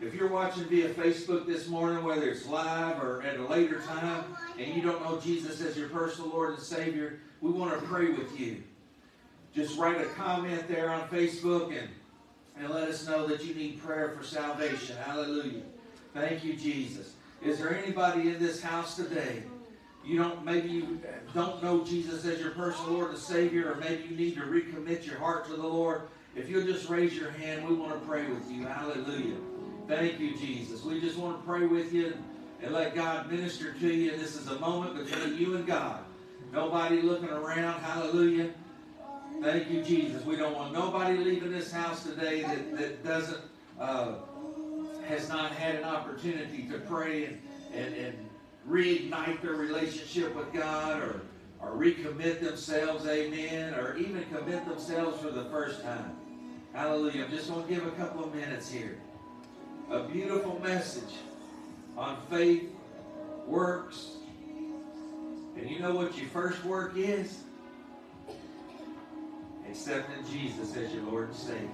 [0.00, 4.24] If you're watching via Facebook this morning, whether it's live or at a later time,
[4.58, 8.10] and you don't know Jesus as your personal Lord and Savior, we want to pray
[8.10, 8.62] with you.
[9.54, 11.88] Just write a comment there on Facebook and,
[12.56, 14.96] and let us know that you need prayer for salvation.
[14.96, 15.62] Hallelujah.
[16.14, 17.14] Thank you, Jesus.
[17.42, 19.42] Is there anybody in this house today
[20.08, 21.00] you don't maybe you
[21.34, 25.04] don't know Jesus as your personal Lord and Savior, or maybe you need to recommit
[25.04, 26.02] your heart to the Lord,
[26.34, 28.64] if you'll just raise your hand, we want to pray with you.
[28.64, 29.36] Hallelujah.
[29.88, 30.84] Thank you, Jesus.
[30.84, 32.12] We just want to pray with you
[32.62, 34.10] and let God minister to you.
[34.10, 36.00] This is a moment between you and God.
[36.52, 37.80] Nobody looking around.
[37.80, 38.50] Hallelujah.
[39.40, 40.26] Thank you, Jesus.
[40.26, 43.40] We don't want nobody leaving this house today that, that doesn't
[43.80, 44.16] uh,
[45.06, 47.40] has not had an opportunity to pray and,
[47.72, 48.28] and, and
[48.68, 51.22] reignite their relationship with God or,
[51.60, 56.14] or recommit themselves, amen, or even commit themselves for the first time.
[56.74, 57.24] Hallelujah.
[57.24, 58.98] I'm just going to give a couple of minutes here.
[59.90, 61.14] A beautiful message
[61.96, 62.70] on faith,
[63.46, 64.16] works.
[65.56, 67.40] And you know what your first work is?
[69.68, 71.68] Accepting Jesus as your Lord and Savior.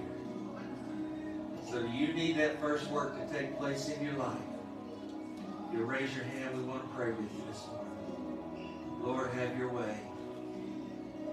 [1.69, 4.37] So do you need that first work to take place in your life?
[5.73, 9.01] You raise your hand, we want to pray with you this morning.
[9.03, 9.99] Lord, have your way.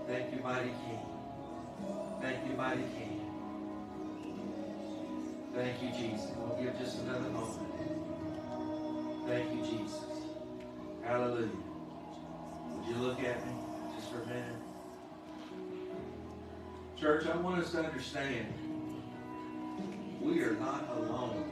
[0.09, 0.99] Thank you, mighty King.
[2.21, 3.12] Thank you, mighty King.
[5.55, 6.31] Thank you, Jesus.
[6.37, 7.69] We'll give just another moment.
[9.27, 10.01] Thank you, Jesus.
[11.05, 11.51] Hallelujah.
[12.71, 13.53] Would you look at me
[13.95, 14.57] just for a minute?
[16.99, 18.47] Church, I want us to understand
[20.23, 21.45] we are not alone.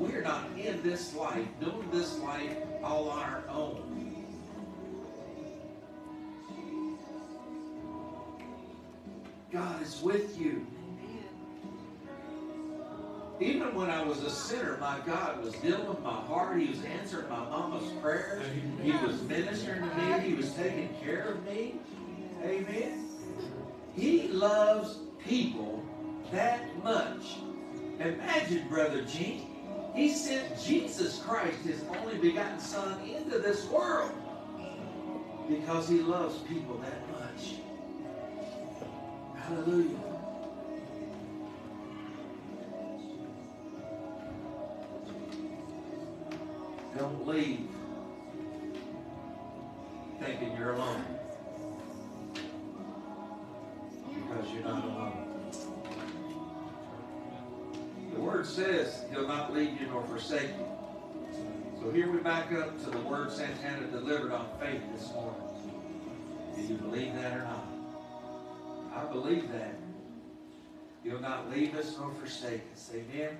[0.00, 3.94] We are not in this life, doing this life all on our own.
[9.52, 10.66] God is with you.
[13.40, 16.60] Even when I was a sinner, my God was dealing with my heart.
[16.60, 18.44] He was answering my mama's prayers.
[18.80, 20.20] He was ministering to me.
[20.20, 21.74] He was taking care of me.
[22.44, 23.08] Amen.
[23.96, 25.84] He loves people
[26.30, 27.38] that much.
[27.98, 29.46] Imagine, Brother Gene,
[29.94, 34.12] he sent Jesus Christ, his only begotten Son, into this world
[35.48, 37.54] because he loves people that much.
[39.36, 40.13] Hallelujah.
[47.04, 47.68] Don't leave
[50.18, 51.04] thinking you're alone
[54.14, 55.50] because you're not alone.
[58.14, 60.66] The word says he'll not leave you nor forsake you.
[61.82, 65.42] So here we back up to the word Santana delivered on faith this morning.
[66.56, 67.66] Do you believe that or not?
[68.96, 69.74] I believe that.
[71.02, 72.90] He'll not leave us nor forsake us.
[72.94, 73.36] Amen.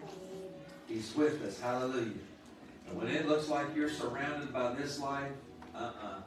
[0.87, 1.59] He's with us.
[1.59, 2.13] Hallelujah.
[2.89, 5.33] And when it looks like you're surrounded by this life,
[5.75, 6.21] uh-uh.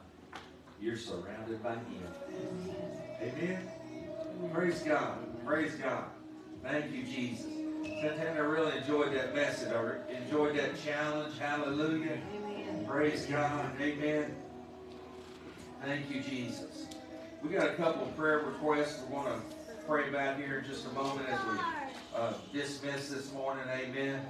[0.80, 2.02] You're surrounded by Him.
[3.20, 3.68] Amen.
[4.52, 5.18] Praise God.
[5.44, 6.04] Praise God.
[6.62, 7.46] Thank you, Jesus.
[7.82, 9.72] Santana, I really enjoyed that message.
[9.72, 11.36] I enjoyed that challenge.
[11.38, 12.18] Hallelujah.
[12.86, 13.72] Praise God.
[13.80, 14.36] Amen.
[15.84, 16.86] Thank you, Jesus.
[17.42, 19.40] We got a couple of prayer requests we want to
[19.86, 21.58] pray about here in just a moment as we
[22.16, 23.64] uh, dismiss this morning.
[23.68, 24.20] Amen.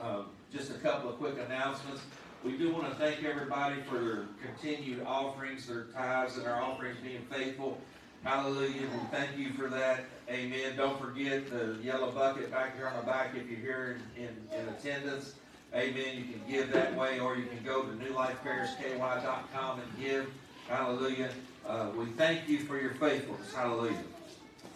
[0.00, 0.22] Uh,
[0.54, 2.02] just a couple of quick announcements.
[2.44, 6.98] We do want to thank everybody for their continued offerings, their tithes, and our offerings
[7.02, 7.78] being faithful.
[8.22, 8.82] Hallelujah.
[8.82, 10.04] We thank you for that.
[10.30, 10.76] Amen.
[10.76, 14.58] Don't forget the yellow bucket back here on the back if you're here in, in,
[14.58, 15.34] in attendance.
[15.74, 16.16] Amen.
[16.16, 20.30] You can give that way or you can go to newlifeparisky.com and give.
[20.68, 21.30] Hallelujah.
[21.66, 23.52] Uh, we thank you for your faithfulness.
[23.52, 23.98] Hallelujah.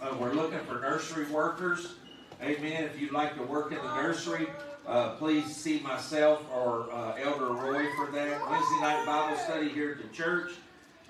[0.03, 1.95] Uh, we're looking for nursery workers.
[2.43, 2.85] Amen.
[2.85, 4.49] If you'd like to work in the nursery,
[4.89, 8.51] uh, please see myself or uh, Elder Roy for that.
[8.51, 10.53] Wednesday night Bible study here at the church.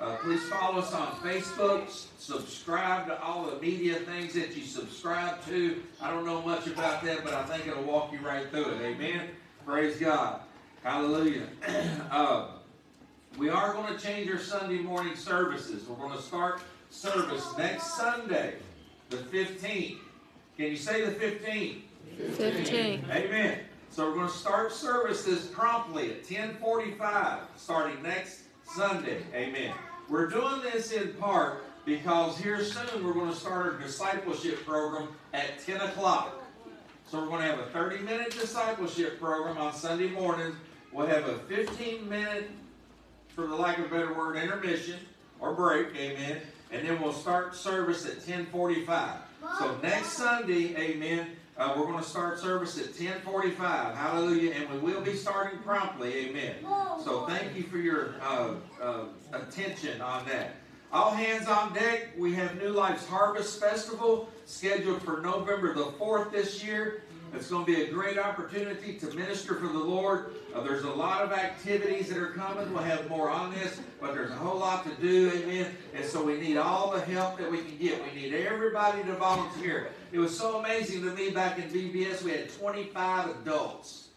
[0.00, 1.84] Uh, please follow us on Facebook.
[1.86, 5.82] S- Subscribe to all the media things that you subscribe to.
[6.00, 8.82] I don't know much about that, but I think it'll walk you right through it.
[8.82, 9.28] Amen.
[9.64, 10.40] Praise God.
[10.82, 11.46] Hallelujah.
[12.10, 12.48] uh,
[13.36, 15.88] we are going to change our Sunday morning services.
[15.88, 16.60] We're going to start
[16.90, 18.54] service next Sunday,
[19.10, 19.98] the 15th.
[20.56, 21.82] Can you say the 15th?
[22.36, 23.04] 15.
[23.10, 23.60] Amen.
[23.90, 28.42] So we're going to start services promptly at 1045, starting next
[28.76, 29.22] Sunday.
[29.34, 29.72] Amen.
[30.08, 35.08] We're doing this in part because here soon we're going to start our discipleship program
[35.32, 36.42] at 10 o'clock.
[37.10, 40.54] So we're going to have a 30-minute discipleship program on Sunday mornings.
[40.92, 42.50] We'll have a 15-minute,
[43.34, 45.00] for the lack of a better word, intermission
[45.40, 45.88] or break.
[45.96, 46.40] Amen.
[46.70, 49.20] And then we'll start service at 1045.
[49.58, 51.28] So next Sunday, amen,
[51.58, 53.96] uh, we're going to start service at 1045.
[53.96, 54.52] Hallelujah.
[54.52, 56.28] And we will be starting promptly.
[56.28, 56.54] Amen.
[57.04, 60.56] So thank you for your uh, uh, attention on that.
[60.92, 62.10] All hands on deck.
[62.16, 67.02] We have New Life's Harvest Festival scheduled for November the 4th this year.
[67.34, 70.34] It's going to be a great opportunity to minister for the Lord.
[70.54, 72.72] Uh, there's a lot of activities that are coming.
[72.72, 75.30] We'll have more on this, but there's a whole lot to do.
[75.34, 75.76] Amen.
[75.94, 78.02] And so we need all the help that we can get.
[78.02, 79.90] We need everybody to volunteer.
[80.10, 82.22] It was so amazing to me back in VBS.
[82.22, 84.08] We had 25 adults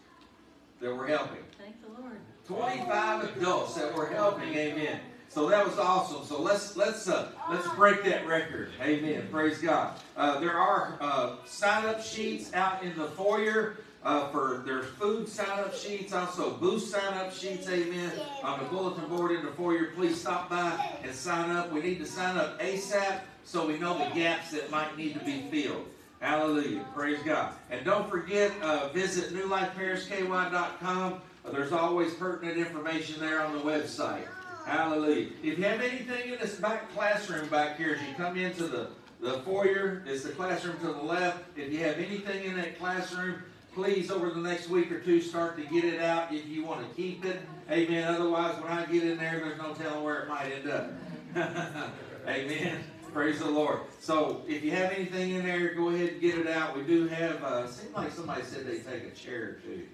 [0.80, 1.42] that were helping.
[1.58, 2.18] Thank the Lord.
[2.46, 4.54] 25 adults that were helping.
[4.54, 5.00] Amen.
[5.32, 6.26] So that was awesome.
[6.26, 8.70] So let's let's uh, let's break that record.
[8.82, 9.28] Amen.
[9.30, 9.94] Praise God.
[10.14, 13.78] Uh, there are uh, sign up sheets out in the foyer.
[14.04, 18.12] Uh, for there's food sign up sheets, also booth sign up sheets, amen.
[18.42, 21.72] On the bulletin board in the foyer, please stop by and sign up.
[21.72, 25.24] We need to sign up ASAP so we know the gaps that might need to
[25.24, 25.86] be filled.
[26.18, 26.84] Hallelujah.
[26.94, 27.54] Praise God.
[27.70, 31.22] And don't forget, uh, visit newlifeparisky.com.
[31.44, 34.26] Uh, there's always pertinent information there on the website.
[34.64, 35.28] Hallelujah.
[35.42, 38.88] If you have anything in this back classroom back here, as you come into the,
[39.20, 41.44] the foyer, it's the classroom to the left.
[41.56, 43.42] If you have anything in that classroom,
[43.74, 46.88] please, over the next week or two, start to get it out if you want
[46.88, 47.40] to keep it.
[47.70, 48.04] Amen.
[48.04, 50.92] Otherwise, when I get in there, there's no telling where it might end up.
[52.28, 52.84] Amen.
[53.12, 53.80] Praise the Lord.
[54.00, 56.76] So, if you have anything in there, go ahead and get it out.
[56.76, 59.86] We do have, uh, seemed like somebody said they take a chair or two.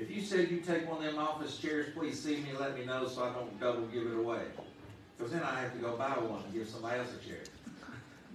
[0.00, 2.78] If you said you take one of them office chairs, please see me and let
[2.78, 4.42] me know so I don't double give it away.
[5.16, 7.40] Because then I have to go buy one and give somebody else a chair.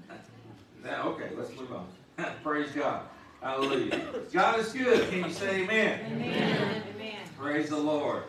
[0.83, 1.87] Now, okay, let's move on.
[2.43, 3.03] Praise God.
[3.41, 4.01] Hallelujah.
[4.33, 5.09] God is good.
[5.09, 6.01] Can you say amen?
[6.11, 6.83] Amen.
[6.93, 7.15] Amen.
[7.37, 8.23] Praise the Lord.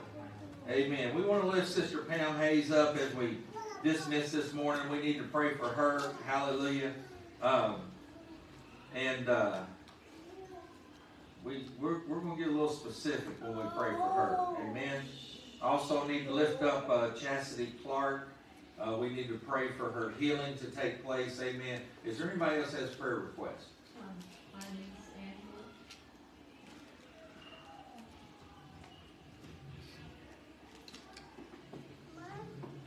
[0.70, 1.16] Amen.
[1.16, 3.38] We want to lift Sister Pam Hayes up as we
[3.82, 4.88] dismiss this morning.
[4.88, 6.14] We need to pray for her.
[6.26, 6.92] Hallelujah.
[7.42, 7.76] Um,
[8.94, 9.62] and uh,
[11.44, 14.38] we, we're, we're going to get a little specific when we pray for her.
[14.66, 15.02] Amen.
[15.60, 18.28] Also need to lift up uh, Chastity Clark.
[18.80, 21.40] Uh, we need to pray for her healing to take place.
[21.40, 21.80] Amen.
[22.04, 23.66] Is there anybody else that has prayer requests?
[24.00, 24.08] Um,
[24.52, 25.08] my name's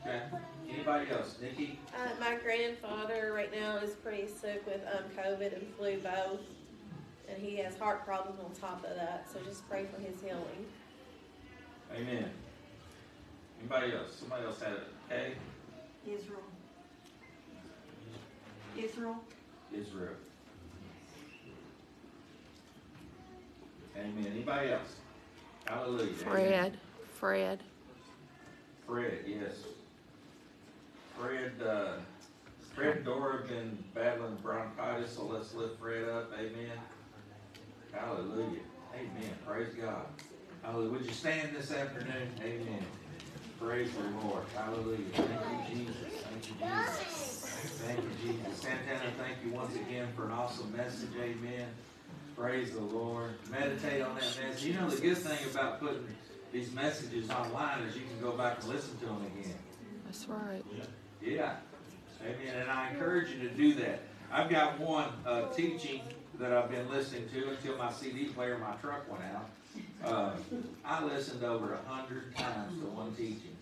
[0.03, 0.29] Angela.
[0.29, 0.73] Okay.
[0.73, 1.37] Anybody else?
[1.41, 1.79] Nikki?
[1.95, 6.41] Uh, my grandfather right now is pretty sick with um, COVID and flu both,
[7.29, 9.27] and he has heart problems on top of that.
[9.31, 10.65] So just pray for his healing.
[11.95, 12.29] Amen.
[13.59, 14.15] Anybody else?
[14.19, 14.87] Somebody else had it.
[15.11, 15.33] Okay.
[16.05, 16.43] Israel.
[18.77, 19.15] Israel.
[19.73, 20.13] Israel.
[23.97, 24.31] Amen.
[24.31, 24.95] Anybody else?
[25.65, 26.03] Hallelujah.
[26.03, 26.13] Amen.
[26.15, 26.77] Fred,
[27.15, 27.63] Fred.
[28.85, 29.53] Fred, yes.
[31.17, 31.93] Fred, uh,
[32.75, 36.31] Fred Dora been battling bronchitis, so let's lift Fred up.
[36.39, 36.77] Amen.
[38.07, 38.61] Hallelujah.
[38.95, 39.33] Amen.
[39.45, 40.05] Praise God.
[40.63, 40.91] Hallelujah.
[40.91, 42.29] Would you stand this afternoon?
[42.41, 42.85] Amen.
[43.59, 44.43] Praise the Lord.
[44.55, 44.97] Hallelujah.
[45.13, 45.29] Thank
[45.69, 45.95] you, Jesus.
[46.23, 47.81] Thank you, Jesus.
[47.85, 48.61] Thank you, Jesus.
[48.61, 51.09] Santana, thank you once again for an awesome message.
[51.21, 51.67] Amen.
[52.37, 53.31] Praise the Lord.
[53.51, 54.63] Meditate on that message.
[54.63, 56.07] You know, the good thing about putting
[56.53, 59.53] these messages online is you can go back and listen to them again.
[60.05, 60.63] That's right.
[61.21, 61.57] Yeah.
[62.21, 62.55] Amen.
[62.61, 63.99] And I encourage you to do that.
[64.31, 66.01] I've got one uh, teaching
[66.39, 69.49] that I've been listening to until my CD player my truck went out.
[70.03, 70.31] Uh,
[70.85, 73.55] I listened over a hundred times to one teaching.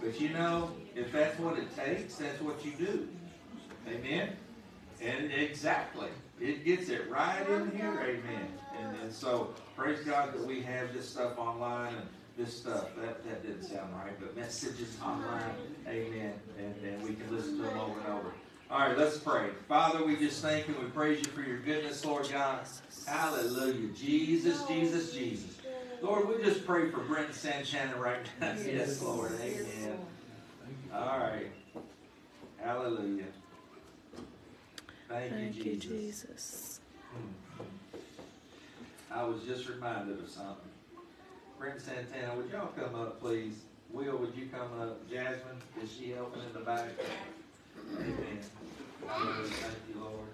[0.00, 3.08] But you know, if that's what it takes, that's what you do.
[3.88, 4.30] Amen.
[5.02, 6.08] And exactly,
[6.40, 8.00] it gets it right in here.
[8.00, 8.48] Amen.
[8.78, 12.94] And, and so praise God that we have this stuff online and this stuff.
[12.96, 15.54] That that didn't sound right, but messages online.
[15.86, 16.34] Amen.
[16.58, 18.32] And, and we can listen to them over and over.
[18.68, 19.50] All right, let's pray.
[19.68, 20.74] Father, we just thank you.
[20.80, 22.66] We praise you for your goodness, Lord God.
[23.06, 23.88] Hallelujah.
[23.94, 25.56] Jesus, Jesus, Jesus.
[26.02, 28.54] Lord, we just pray for Brent and Sanchannon right now.
[28.66, 29.32] Yes, Lord.
[29.40, 29.98] Amen.
[30.92, 31.50] All right.
[32.58, 33.24] Hallelujah.
[35.08, 35.88] Thank, you, Jesus.
[35.88, 36.80] Jesus.
[37.12, 37.64] Hmm.
[39.12, 40.56] I was just reminded of something.
[41.56, 43.60] Brent Santana, would y'all come up, please?
[43.92, 45.08] Will, would you come up?
[45.08, 46.88] Jasmine, is she helping in the back?
[47.94, 48.38] Amen.
[49.06, 49.48] Hallelujah.
[49.48, 50.28] Thank you, Lord.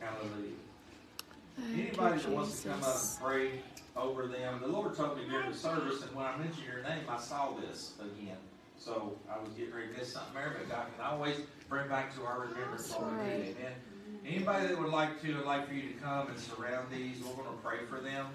[0.00, 0.52] Hallelujah.
[1.74, 3.50] Anybody that wants to come up and pray
[3.96, 7.04] over them, the Lord told me during the service, and when I mentioned your name,
[7.08, 8.36] I saw this again.
[8.78, 11.36] So I was getting ready to miss something there, but God can always
[11.68, 13.54] bring back to our remembrance what right.
[13.58, 13.72] Amen.
[14.26, 17.18] Anybody that would like to, I'd like for you to come and surround these.
[17.22, 18.26] We're going to pray for them.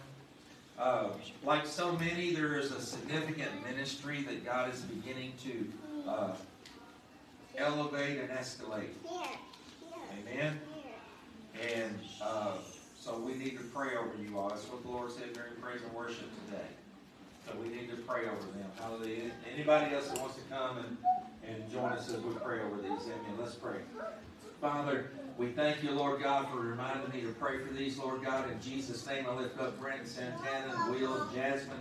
[0.78, 1.10] Uh,
[1.44, 6.32] like so many, there is a significant ministry that God is beginning to uh,
[7.58, 8.90] elevate and escalate.
[10.20, 10.60] Amen.
[11.76, 12.54] And uh,
[13.00, 14.50] so we need to pray over you all.
[14.50, 16.68] That's what the Lord said during praise and worship today.
[17.48, 18.72] So we need to pray over them.
[18.80, 19.32] Hallelujah.
[19.52, 20.98] Anybody else that wants to come and,
[21.48, 23.04] and join us as we pray over these?
[23.04, 23.38] Amen.
[23.40, 23.80] Let's pray.
[24.62, 28.50] Father, we thank you, Lord God, for reminding me to pray for these, Lord God.
[28.52, 31.78] In Jesus' name, I lift up Brent and Santana and Will and Jasmine.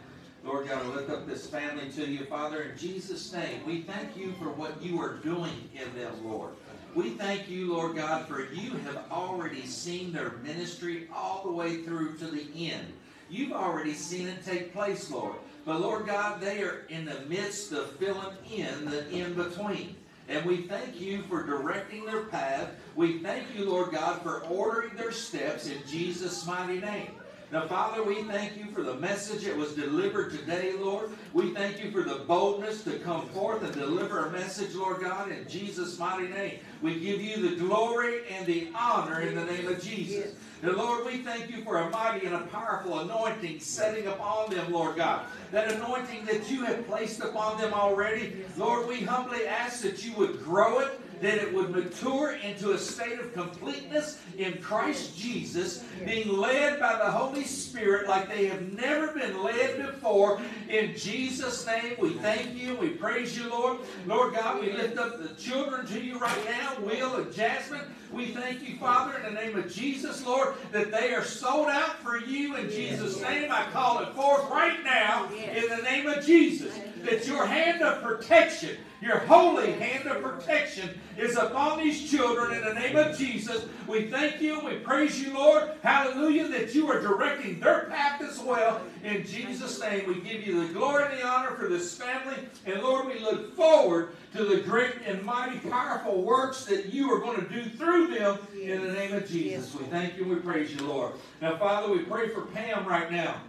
[0.46, 2.62] Lord God, I lift up this family to you, Father.
[2.62, 6.52] In Jesus' name, we thank you for what you are doing in them, Lord.
[6.94, 11.82] We thank you, Lord God, for you have already seen their ministry all the way
[11.82, 12.92] through to the end.
[13.28, 15.34] You've already seen it take place, Lord.
[15.64, 19.96] But Lord God, they are in the midst of filling in the in between.
[20.28, 22.70] And we thank you for directing their path.
[22.94, 27.10] We thank you, Lord God, for ordering their steps in Jesus' mighty name.
[27.52, 31.10] Now, Father, we thank you for the message that was delivered today, Lord.
[31.32, 35.30] We thank you for the boldness to come forth and deliver a message, Lord God,
[35.30, 36.58] in Jesus' mighty name.
[36.82, 40.34] We give you the glory and the honor in the name of Jesus.
[40.62, 44.72] And Lord, we thank you for a mighty and a powerful anointing setting upon them,
[44.72, 45.26] Lord God.
[45.52, 48.44] That anointing that you have placed upon them already.
[48.56, 52.78] Lord, we humbly ask that you would grow it, that it would mature into a
[52.78, 58.72] state of completeness in Christ Jesus, being led by the Holy Spirit like they have
[58.72, 60.40] never been led before.
[60.68, 62.76] In Jesus' name, we thank you.
[62.76, 63.78] We praise you, Lord.
[64.06, 67.82] Lord God, we lift up the children to you right now, Will and Jasmine.
[68.12, 71.98] We thank you, Father, in the name of Jesus, Lord, that they are sold out
[72.02, 72.56] for you.
[72.56, 77.26] In Jesus' name, I call it forth right now, in the name of Jesus, that
[77.26, 82.74] your hand of protection, your holy hand of protection is upon these children in the
[82.74, 83.66] name of Jesus.
[83.86, 84.60] We thank you.
[84.60, 85.70] We praise you, Lord.
[85.82, 88.80] Hallelujah, that you are directing their path as well.
[89.04, 92.36] In Jesus' name, we give you the glory and the honor for this family.
[92.64, 97.20] And Lord, we look forward to the great and mighty, powerful works that you are
[97.20, 99.74] going to do through them in the name of Jesus.
[99.74, 101.12] We thank you and we praise you, Lord.
[101.40, 103.42] Now, Father, we pray for Pam right now.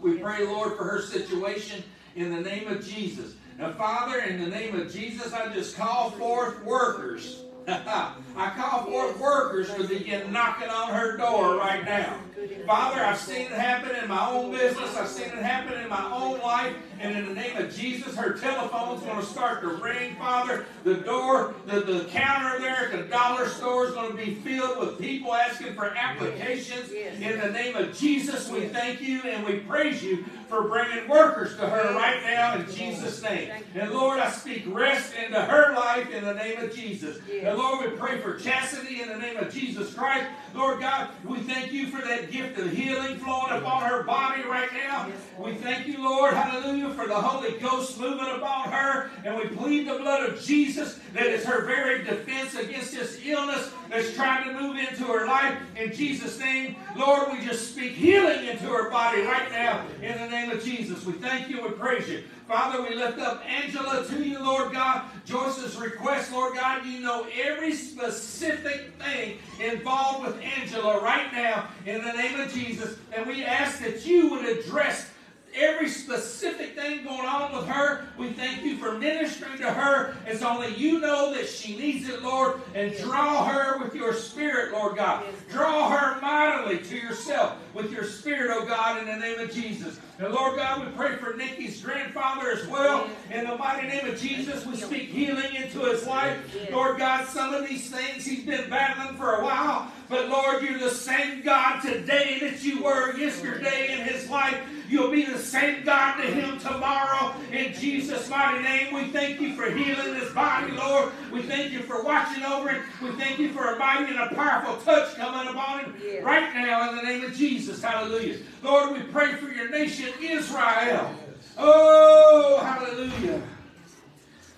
[0.00, 1.82] We pray, Lord, for her situation
[2.16, 3.34] in the name of Jesus.
[3.58, 7.42] Now, Father, in the name of Jesus, I just call forth workers.
[7.68, 12.18] I call forth workers to begin knocking on her door right now.
[12.66, 14.96] Father, I've seen it happen in my own business.
[14.96, 16.74] I've seen it happen in my own life.
[17.00, 20.64] And in the name of Jesus, her telephone's going to start to ring, Father.
[20.84, 24.78] The door, the, the counter there at the dollar store is going to be filled
[24.78, 26.90] with people asking for applications.
[26.90, 31.56] In the name of Jesus, we thank you and we praise you for bringing workers
[31.56, 33.50] to her right now in Jesus' name.
[33.74, 37.18] And Lord, I speak rest into her life in the name of Jesus.
[37.42, 40.26] And Lord, we pray for Chastity in the name of Jesus Christ.
[40.54, 44.68] Lord God, we thank you for that gift of healing flowing upon her body right
[44.72, 45.06] now.
[45.38, 49.10] We thank you, Lord, hallelujah, for the Holy Ghost moving upon her.
[49.24, 53.70] And we plead the blood of Jesus that is her very defense against this illness
[53.90, 55.56] that's trying to move into her life.
[55.76, 60.28] In Jesus' name, Lord, we just speak healing into her body right now in the
[60.28, 61.04] name of Jesus.
[61.04, 62.24] We thank you and we praise you.
[62.46, 65.04] Father, we lift up Angela to you, Lord God.
[65.24, 72.04] Joyce's request, Lord God, you know every specific thing involved with Angela right now in
[72.04, 72.98] the name of Jesus.
[73.16, 75.08] And we ask that you would address
[75.54, 78.06] every specific thing going on with her.
[78.18, 80.16] We thank you for ministering to her.
[80.26, 82.60] It's only you know that she needs it, Lord.
[82.74, 85.24] And draw her with your spirit, Lord God.
[85.50, 90.00] Draw her mightily to yourself with your spirit, oh God, in the name of Jesus.
[90.18, 93.08] And Lord God, we pray for Nikki's grandfather as well.
[93.32, 96.38] In the mighty name of Jesus, we speak healing into his life.
[96.70, 99.90] Lord God, some of these things he's been battling for a while.
[100.08, 104.60] But Lord, you're the same God today that you were yesterday in his life.
[104.94, 107.34] You'll be the same God to him tomorrow.
[107.50, 111.10] In Jesus' mighty name, we thank you for healing his body, Lord.
[111.32, 112.84] We thank you for watching over him.
[113.02, 116.90] We thank you for a mighty and a powerful touch coming upon him right now
[116.90, 117.82] in the name of Jesus.
[117.82, 118.38] Hallelujah.
[118.62, 121.12] Lord, we pray for your nation, Israel.
[121.58, 123.42] Oh, hallelujah.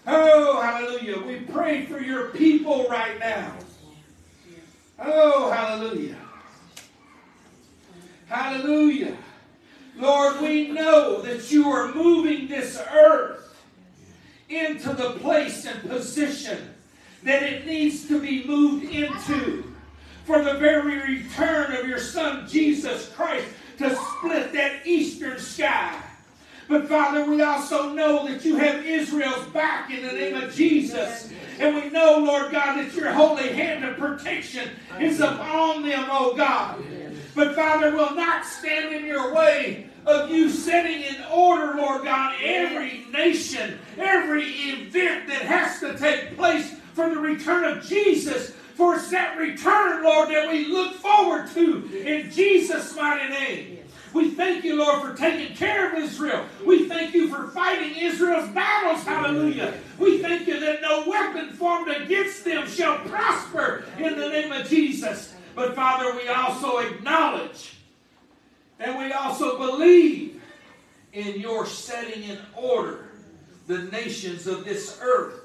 [0.07, 1.19] Oh, hallelujah.
[1.19, 3.57] We pray for your people right now.
[4.99, 6.19] Oh, hallelujah.
[8.27, 9.17] Hallelujah.
[9.97, 13.65] Lord, we know that you are moving this earth
[14.49, 16.75] into the place and position
[17.23, 19.75] that it needs to be moved into
[20.25, 23.47] for the very return of your Son, Jesus Christ,
[23.79, 26.01] to split that eastern sky.
[26.69, 31.33] But Father, we also know that you have Israel's back in the name of Jesus.
[31.59, 34.71] And we know, Lord God, that your holy hand of protection
[35.01, 36.83] is upon them, oh God.
[37.35, 42.37] But Father, we'll not stand in your way of you setting in order, Lord God,
[42.41, 48.53] every nation, every event that has to take place for the return of Jesus.
[48.75, 53.79] For it's that return, Lord, that we look forward to in Jesus' mighty name.
[54.13, 56.47] We thank you, Lord, for taking care of Israel.
[56.65, 59.03] We thank you for fighting Israel's battles.
[59.05, 59.75] Hallelujah.
[59.99, 64.69] We thank you that no weapon formed against them shall prosper in the name of
[64.69, 65.35] Jesus.
[65.55, 67.76] But Father, we also acknowledge
[68.79, 70.43] and we also believe
[71.13, 73.09] in your setting in order
[73.67, 75.41] the nations of this earth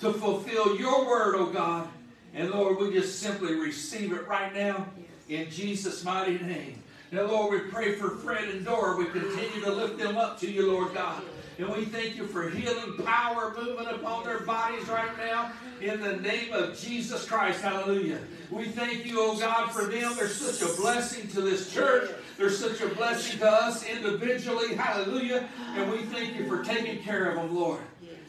[0.00, 1.88] to fulfill your word, oh God.
[2.34, 4.86] And Lord, we just simply receive it right now
[5.28, 6.82] in Jesus' mighty name.
[7.12, 8.96] Now, Lord, we pray for Fred and Dora.
[8.96, 11.22] We continue to lift them up to you, Lord God.
[11.58, 16.16] And we thank you for healing power moving upon their bodies right now in the
[16.16, 17.62] name of Jesus Christ.
[17.62, 18.18] Hallelujah.
[18.50, 20.16] We thank you, oh God, for them.
[20.16, 22.10] They're such a blessing to this church.
[22.36, 24.74] They're such a blessing to us individually.
[24.74, 25.48] Hallelujah.
[25.76, 27.80] And we thank you for taking care of them, Lord.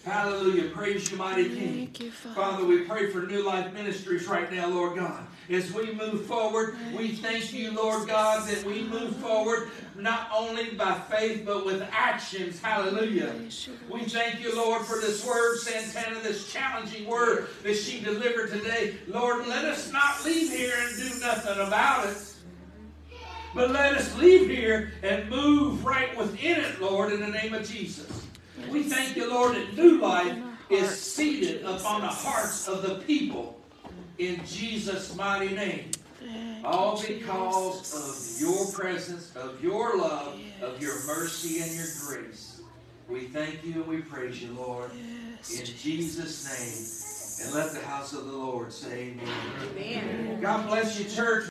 [0.05, 0.69] Hallelujah.
[0.69, 2.11] Praise you, mighty King.
[2.35, 5.25] Father, we pray for New Life Ministries right now, Lord God.
[5.49, 10.75] As we move forward, we thank you, Lord God, that we move forward not only
[10.75, 12.59] by faith, but with actions.
[12.61, 13.33] Hallelujah.
[13.89, 18.97] We thank you, Lord, for this word, Santana, this challenging word that she delivered today.
[19.07, 22.34] Lord, let us not leave here and do nothing about it.
[23.55, 27.65] But let us leave here and move right within it, Lord, in the name of
[27.65, 28.27] Jesus.
[28.69, 30.37] We thank you, Lord, that new life
[30.69, 33.61] is seated upon the hearts of the people
[34.17, 35.91] in Jesus' mighty name.
[36.65, 42.61] All because of your presence, of your love, of your mercy and your grace.
[43.07, 46.43] We thank you and we praise you, Lord, in Jesus'
[47.39, 47.47] name.
[47.47, 49.27] And let the house of the Lord say amen.
[49.77, 50.41] Amen.
[50.41, 51.43] God bless you, church.